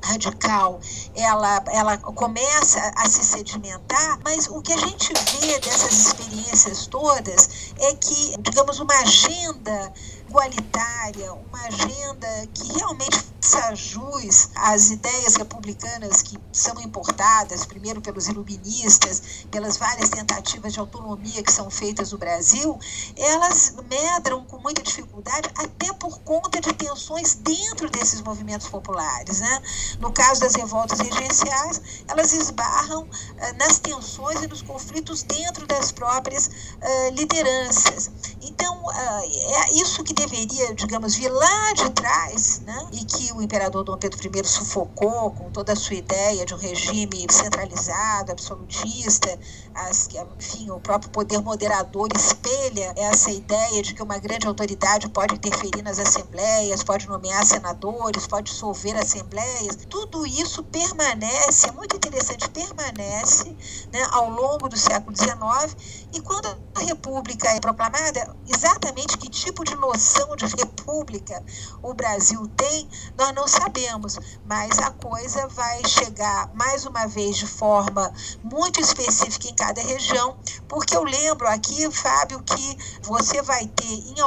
radical 0.06 0.80
ela, 1.16 1.64
ela 1.72 1.98
começa 1.98 2.80
a 2.96 3.10
se 3.10 3.24
sedimentar, 3.24 4.20
mas 4.24 4.48
o 4.48 4.62
que 4.62 4.74
a 4.74 4.78
gente 4.78 5.12
vê 5.40 5.60
dessas 5.60 5.92
experiências 6.08 6.88
todas 6.88 7.74
é 7.80 7.96
que, 7.96 8.36
digamos, 8.40 8.80
uma 8.80 8.94
agenda 9.00 9.94
igualitária, 10.36 11.34
uma 11.34 11.62
agenda 11.62 12.28
que 12.54 12.74
realmente 12.74 13.26
faça 13.56 13.76
jus 13.76 14.50
às 14.56 14.90
ideias 14.90 15.36
republicanas 15.36 16.22
que 16.22 16.38
são 16.52 16.80
importadas, 16.82 17.66
primeiro 17.66 18.02
pelos 18.02 18.28
iluministas, 18.28 19.46
pelas 19.52 19.78
várias 19.78 20.10
tentativas 20.10 20.74
de 20.74 20.80
autonomia 20.80 21.44
que 21.44 21.52
são 21.52 21.70
feitas 21.70 22.12
no 22.12 22.18
Brasil, 22.18 22.78
elas 23.16 23.76
medram 23.90 24.44
com 24.46 24.58
muita 24.60 24.82
dificuldade, 24.82 25.50
até 25.58 25.94
por 25.94 26.20
conta 26.22 26.60
de 26.60 26.74
tensões 26.74 27.36
dentro 27.36 27.90
desses 27.90 28.22
movimentos 28.22 28.68
populares. 28.68 29.40
Né? 29.40 29.62
No 30.00 30.12
caso 30.12 30.42
das 30.42 30.56
revoltas 30.56 31.00
regenciais, 31.00 31.82
elas 32.08 32.34
esbarram 32.34 33.04
uh, 33.04 33.58
nas 33.58 33.80
tensões 33.80 34.42
e 34.42 34.48
nos 34.48 34.62
conflitos 34.62 35.24
dentro 35.24 35.68
das 35.68 35.92
próprias 35.92 36.48
uh, 36.48 37.14
lideranças. 37.14 38.12
Então, 38.56 38.74
uh, 38.86 38.92
é 38.92 39.74
isso 39.74 40.02
que 40.02 40.14
deveria, 40.14 40.74
digamos, 40.74 41.16
vir 41.16 41.30
lá 41.30 41.74
de 41.74 41.90
trás, 41.90 42.62
né? 42.62 42.88
e 42.94 43.04
que 43.04 43.34
o 43.34 43.42
imperador 43.42 43.84
Dom 43.84 43.98
Pedro 43.98 44.18
I 44.40 44.44
sufocou 44.46 45.32
com 45.32 45.52
toda 45.52 45.74
a 45.74 45.76
sua 45.76 45.98
ideia 45.98 46.46
de 46.46 46.54
um 46.54 46.58
regime 46.58 47.28
centralizado, 47.30 48.32
absolutista, 48.32 49.38
as, 49.74 50.08
enfim, 50.40 50.72
o 50.72 50.80
próprio 50.80 51.12
poder 51.12 51.42
moderador 51.42 52.08
espelha 52.16 52.94
essa 52.96 53.30
ideia 53.30 53.82
de 53.82 53.94
que 53.94 54.02
uma 54.02 54.18
grande 54.18 54.48
autoridade 54.48 55.10
pode 55.10 55.36
interferir 55.36 55.82
nas 55.82 56.00
assembleias, 56.00 56.82
pode 56.82 57.08
nomear 57.08 57.46
senadores, 57.46 58.26
pode 58.26 58.52
dissolver 58.52 58.96
assembleias. 58.96 59.76
Tudo 59.90 60.26
isso 60.26 60.64
permanece, 60.64 61.68
é 61.68 61.72
muito 61.74 61.98
interessante, 61.98 62.50
permanece 62.50 63.50
né, 63.92 64.08
ao 64.12 64.30
longo 64.30 64.70
do 64.70 64.78
século 64.78 65.16
XIX. 65.16 65.76
E 66.14 66.22
quando 66.22 66.48
a 66.48 66.80
República 66.80 67.50
é 67.50 67.60
proclamada, 67.60 68.34
exatamente 68.48 69.18
que 69.18 69.30
tipo 69.30 69.64
de 69.64 69.76
noção 69.76 70.36
de 70.36 70.46
república 70.46 71.44
o 71.82 71.94
Brasil 71.94 72.48
tem, 72.56 72.90
nós 73.18 73.34
não 73.34 73.48
sabemos, 73.48 74.18
mas 74.46 74.78
a 74.80 74.92
coisa 74.92 75.48
vai 75.48 75.84
chegar 75.86 76.52
mais 76.54 76.86
uma 76.86 77.08
vez 77.08 77.38
de 77.38 77.48
forma 77.48 78.14
muito 78.44 78.80
específica 78.80 79.48
em 79.48 79.56
cada 79.56 79.82
região, 79.82 80.38
porque 80.68 80.96
eu 80.96 81.04
lembro 81.04 81.48
aqui, 81.48 81.90
Fábio, 81.92 82.42
que 82.44 82.78
você 83.02 83.42
vai 83.42 83.68
ter 83.68 83.86
em 83.86 84.22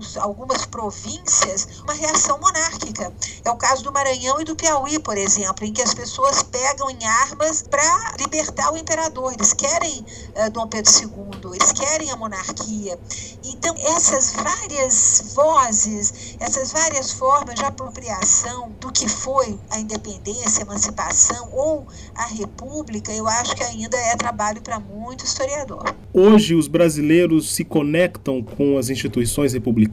alguns, 0.00 0.16
algumas 0.16 0.66
províncias 0.66 1.68
uma 1.82 1.92
reação 1.92 2.38
monárquica. 2.40 3.12
É 3.44 3.50
o 3.50 3.56
caso 3.56 3.84
do 3.84 3.92
Maranhão 3.92 4.40
e 4.40 4.44
do 4.44 4.56
Piauí, 4.56 4.98
por 4.98 5.16
exemplo, 5.16 5.64
em 5.64 5.72
que 5.72 5.82
as 5.82 5.94
pessoas 5.94 6.42
pegam 6.42 6.90
em 6.90 7.04
armas 7.04 7.62
para 7.62 8.14
libertar 8.18 8.72
o 8.72 8.76
imperador. 8.76 9.32
Eles 9.32 9.52
querem 9.52 10.00
uh, 10.00 10.50
Dom 10.50 10.66
Pedro 10.66 10.90
II, 10.92 11.54
eles 11.54 11.72
querem 11.72 12.10
a 12.10 12.16
monarquia. 12.16 12.98
Então, 13.44 13.74
essas 13.76 14.32
várias 14.32 15.32
vozes, 15.34 16.36
essas 16.40 16.72
várias 16.72 17.12
formas 17.12 17.54
de 17.54 17.64
apropriação 17.64 18.70
do 18.80 18.90
que 18.90 19.08
foi 19.08 19.58
a 19.70 19.78
independência, 19.78 20.60
a 20.60 20.62
emancipação 20.62 21.48
ou 21.52 21.86
a 22.14 22.26
república, 22.26 23.12
eu 23.12 23.26
acho 23.26 23.54
que 23.54 23.62
ainda 23.62 23.96
é 23.96 24.16
trabalho 24.16 24.60
para 24.62 24.78
muito 24.78 25.24
historiador. 25.24 25.94
Hoje, 26.12 26.54
os 26.54 26.68
brasileiros 26.68 27.54
se 27.54 27.64
conectam 27.64 28.42
com 28.42 28.78
as 28.78 28.88
instituições 28.88 29.52
republicanas? 29.52 29.89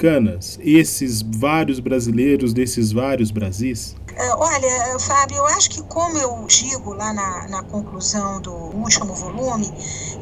Esses 0.62 1.22
vários 1.22 1.80
brasileiros 1.80 2.54
desses 2.54 2.92
vários 2.92 3.32
Brasis? 3.32 3.96
Uh, 4.12 4.36
olha, 4.38 5.00
Fábio, 5.00 5.38
eu 5.38 5.46
acho 5.46 5.70
que, 5.70 5.82
como 5.84 6.18
eu 6.18 6.46
digo 6.48 6.94
lá 6.94 7.14
na, 7.14 7.48
na 7.50 7.64
conclusão 7.64 8.42
do 8.42 8.52
último 8.52 9.14
volume, 9.14 9.72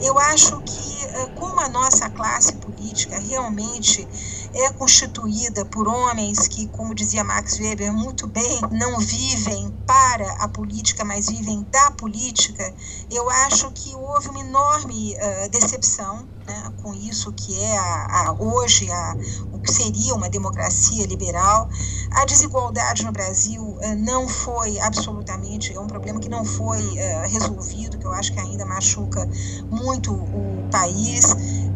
eu 0.01 0.17
acho 0.19 0.61
que, 0.61 1.05
uh, 1.05 1.29
como 1.35 1.59
a 1.59 1.69
nossa 1.69 2.09
classe 2.09 2.53
política 2.55 3.19
realmente 3.19 4.07
é 4.55 4.71
constituída 4.71 5.65
por 5.65 5.87
homens 5.87 6.47
que, 6.47 6.67
como 6.69 6.95
dizia 6.95 7.23
Max 7.23 7.59
Weber 7.59 7.91
muito 7.91 8.25
bem, 8.25 8.61
não 8.71 8.99
vivem 8.99 9.69
para 9.85 10.31
a 10.39 10.47
política, 10.47 11.03
mas 11.03 11.27
vivem 11.27 11.65
da 11.69 11.91
política, 11.91 12.73
eu 13.11 13.29
acho 13.29 13.69
que 13.71 13.93
houve 13.95 14.29
uma 14.29 14.39
enorme 14.39 15.13
uh, 15.15 15.49
decepção 15.49 16.25
né, 16.47 16.73
com 16.81 16.93
isso 16.93 17.33
que 17.33 17.59
é 17.59 17.77
a, 17.77 18.27
a, 18.27 18.31
hoje 18.33 18.89
a, 18.91 19.15
o 19.51 19.59
que 19.59 19.71
seria 19.71 20.13
uma 20.13 20.29
democracia 20.29 21.05
liberal. 21.05 21.67
A 22.11 22.23
desigualdade 22.25 23.03
no 23.03 23.11
Brasil 23.11 23.61
uh, 23.61 23.95
não 23.97 24.27
foi 24.27 24.79
absolutamente, 24.79 25.73
é 25.73 25.79
um 25.79 25.87
problema 25.87 26.19
que 26.19 26.29
não 26.29 26.45
foi 26.45 26.79
uh, 26.79 27.27
resolvido, 27.27 27.97
que 27.97 28.05
eu 28.05 28.11
acho 28.11 28.31
que 28.31 28.39
ainda 28.39 28.65
machuca 28.65 29.27
muito 29.69 30.13
o 30.13 30.67
país. 30.71 31.25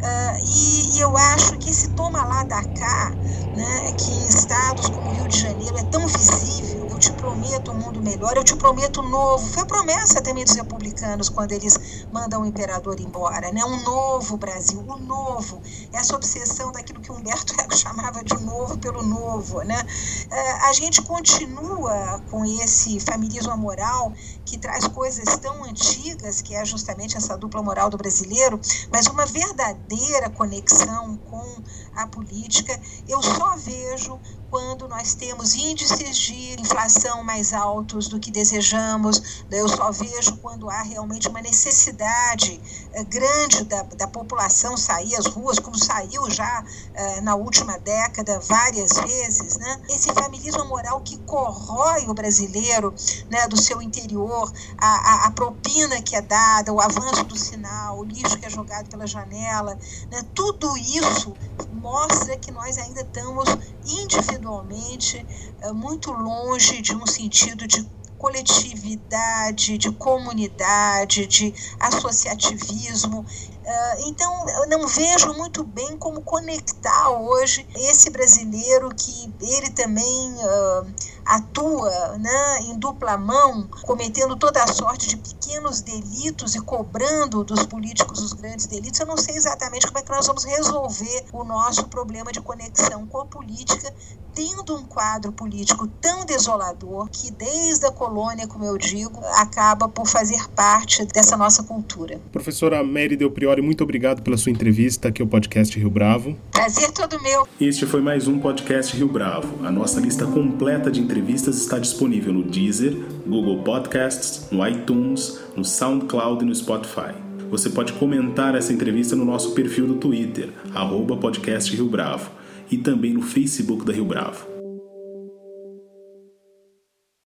Uh, 0.02 0.38
e, 0.46 0.96
e, 0.98 1.00
eu 1.02 1.16
acho 1.18 1.58
que 1.58 1.70
esse 1.70 1.90
toma 1.90 2.24
lá 2.24 2.46
da 2.46 2.64
cá, 2.64 3.18
né, 3.54 3.92
que 3.98 4.12
estados 4.30 4.88
como 4.90 5.12
Rio 5.12 5.28
de 5.28 5.38
Janeiro 5.38 5.78
é 5.78 5.84
tão 5.84 6.08
visível, 6.08 6.88
eu 6.90 7.00
te 7.00 7.12
prometo 7.20 7.72
um 7.72 7.76
mundo 7.76 8.02
melhor, 8.02 8.38
eu 8.38 8.44
te 8.44 8.56
prometo 8.56 9.02
novo. 9.02 9.46
Foi 9.46 9.66
promessa 9.66 10.22
também 10.22 10.46
dos 10.46 10.56
republicanos 10.56 11.28
quando 11.28 11.52
eles 11.52 12.06
mandam 12.14 12.44
o 12.44 12.46
imperador 12.46 13.00
embora, 13.00 13.52
né? 13.52 13.64
Um 13.66 13.84
novo 13.84 14.38
Brasil, 14.38 14.80
um 14.80 14.98
novo. 14.98 15.62
Essa 15.92 16.16
obsessão 16.16 16.72
daquilo 16.72 17.02
que 17.02 17.12
Humberto 17.12 17.54
Eco 17.60 17.76
chamava 17.78 18.24
de 18.24 18.42
novo 18.42 18.78
pelo 18.78 19.04
novo, 19.04 19.62
né? 19.64 19.82
Uh, 19.82 20.68
a 20.70 20.74
gente 20.74 21.02
continua 21.02 22.22
com 22.32 22.46
esse 22.46 23.00
familismo 23.02 23.56
moral 23.58 24.14
que 24.46 24.58
traz 24.58 24.88
coisas 24.88 25.38
tão 25.38 25.66
antigas, 25.66 26.42
que 26.42 26.56
é 26.56 26.64
justamente 26.64 27.18
essa 27.18 27.38
dupla 27.38 27.62
moral 27.62 27.90
do 27.90 27.98
brasileiro, 27.98 28.60
mas 28.92 29.08
uma 29.08 29.26
verdadeira 29.26 30.30
conexão 30.30 31.18
com 31.30 31.64
a 31.96 32.08
política, 32.08 32.80
eu 33.08 33.22
só 33.22 33.58
vejo 33.58 34.20
quando 34.50 34.88
nós 34.88 35.14
temos 35.14 35.54
índices 35.54 36.18
de 36.18 36.60
inflação 36.60 37.09
mais 37.24 37.54
altos 37.54 38.08
do 38.08 38.20
que 38.20 38.32
desejamos, 38.32 39.44
eu 39.52 39.68
só 39.68 39.92
vejo 39.92 40.38
quando 40.38 40.70
há 40.70 40.82
realmente 40.82 41.28
uma 41.28 41.42
necessidade 41.42 42.62
eh, 42.94 43.04
grande 43.04 43.64
da, 43.66 43.84
da 43.84 44.08
população 44.08 44.78
sair 44.78 45.16
às 45.16 45.26
ruas, 45.26 45.60
como 45.60 45.78
saiu 45.78 46.30
já 46.30 46.64
eh, 46.94 47.22
na 47.22 47.36
última 47.36 47.78
década 47.80 48.40
várias 48.40 48.94
vezes. 48.94 49.58
Né? 49.58 49.82
Esse 49.90 50.14
familismo 50.14 50.66
moral 50.66 51.02
que 51.02 51.18
corrói 51.20 52.06
o 52.08 52.14
brasileiro 52.14 52.94
né, 53.30 53.48
do 53.48 53.58
seu 53.58 53.82
interior, 53.82 54.52
a, 54.78 54.88
a, 54.88 55.28
a, 55.28 55.32
propina 55.32 56.02
que 56.02 56.16
é 56.16 56.22
dada, 56.22 56.72
o 56.72 56.80
avanço 56.80 57.24
do 57.26 57.38
sinal, 57.38 58.00
o 58.00 58.04
lixo 58.04 58.38
que 58.38 58.46
é 58.46 58.50
jogado 58.50 58.90
pela 58.90 59.08
janela, 59.08 59.78
né? 60.12 60.24
tudo 60.34 60.78
isso 60.78 61.34
mostra 61.74 62.38
que 62.38 62.52
nós 62.52 62.78
ainda 62.78 63.02
estamos 63.02 63.48
individualmente 63.86 65.26
eh, 65.62 65.72
muito 65.72 66.12
longe 66.12 66.82
de 66.82 66.96
um 67.02 67.08
sentido 67.08 67.68
de 67.68 67.88
coletividade, 68.18 69.78
de 69.78 69.92
comunidade, 69.92 71.26
de 71.26 71.54
associativismo. 71.80 73.26
Eh, 73.70 74.02
então, 74.08 74.50
eu 74.50 74.68
não 74.68 74.88
vejo 74.88 75.32
muito 75.34 75.64
bem 75.64 75.96
como 75.96 76.22
conectar 76.22 77.12
hoje 77.12 77.68
esse 77.76 78.10
brasileiro 78.10 78.90
que 78.90 79.32
ele 79.40 79.70
também 79.70 80.34
uh, 80.38 80.88
atua 81.24 82.18
né, 82.18 82.60
em 82.62 82.80
dupla 82.80 83.16
mão, 83.16 83.68
cometendo 83.84 84.36
toda 84.36 84.64
a 84.64 84.68
sorte 84.68 85.08
de 85.08 85.18
pequenos 85.18 85.82
delitos 85.82 86.56
e 86.56 86.62
cobrando 86.62 87.44
dos 87.44 87.64
políticos 87.64 88.24
os 88.24 88.34
grandes 88.34 88.66
delitos, 88.66 89.00
eu 89.00 89.06
não 89.06 89.18
sei 89.18 89.36
exatamente 89.36 89.86
como 89.86 90.00
é 90.00 90.02
que 90.02 90.12
nós 90.12 90.26
vamos 90.26 90.44
resolver 90.44 91.26
o 91.32 91.44
nosso 91.44 91.88
problema 91.88 92.32
de 92.32 92.42
conexão 92.42 93.06
com 93.06 93.20
a 93.20 93.26
política, 93.26 93.94
tendo 94.34 94.76
um 94.76 94.84
quadro 94.84 95.32
político 95.32 95.88
tão 96.02 96.26
desolador 96.26 97.10
que, 97.10 97.30
desde 97.32 97.86
a 97.86 97.92
colônia, 97.92 98.48
como 98.48 98.64
eu 98.64 98.78
digo, 98.78 99.20
acaba 99.36 99.88
por 99.88 100.08
fazer 100.08 100.50
parte 100.52 101.06
dessa 101.06 101.36
nossa 101.38 101.64
cultura. 101.64 102.20
Professora 102.32 102.84
Mary 102.84 103.16
Del 103.16 103.32
Priori, 103.32 103.59
muito 103.62 103.84
obrigado 103.84 104.22
pela 104.22 104.38
sua 104.38 104.52
entrevista 104.52 105.10
aqui 105.10 105.22
ao 105.22 105.28
podcast 105.28 105.78
Rio 105.78 105.90
Bravo. 105.90 106.38
Prazer 106.52 106.92
todo 106.92 107.22
meu. 107.22 107.48
Este 107.60 107.86
foi 107.86 108.02
mais 108.02 108.28
um 108.28 108.40
podcast 108.40 108.96
Rio 108.96 109.08
Bravo. 109.08 109.66
A 109.66 109.72
nossa 109.72 110.00
lista 110.00 110.26
completa 110.26 110.92
de 110.92 111.00
entrevistas 111.00 111.30
entrevistas 111.30 111.58
está 111.58 111.78
disponível 111.78 112.34
no 112.34 112.44
Deezer, 112.44 112.94
Google 113.26 113.64
Podcasts, 113.64 114.48
no 114.52 114.66
iTunes, 114.68 115.40
no 115.56 115.64
SoundCloud 115.64 116.44
e 116.44 116.48
no 116.48 116.56
Spotify. 116.56 117.14
Você 117.50 117.70
pode 117.70 117.94
comentar 117.94 118.56
essa 118.56 118.74
entrevista 118.74 119.16
no 119.16 119.26
nosso 119.26 119.54
perfil 119.54 119.88
do 119.88 119.96
Twitter, 119.96 120.50
arroba 120.74 121.18
podcast 121.18 121.76
Rio 121.76 121.88
Bravo, 121.88 122.30
e 122.72 122.78
também 122.78 123.14
no 123.14 123.22
Facebook 123.22 123.86
da 123.86 123.94
Rio 123.94 124.06
Bravo. 124.06 124.59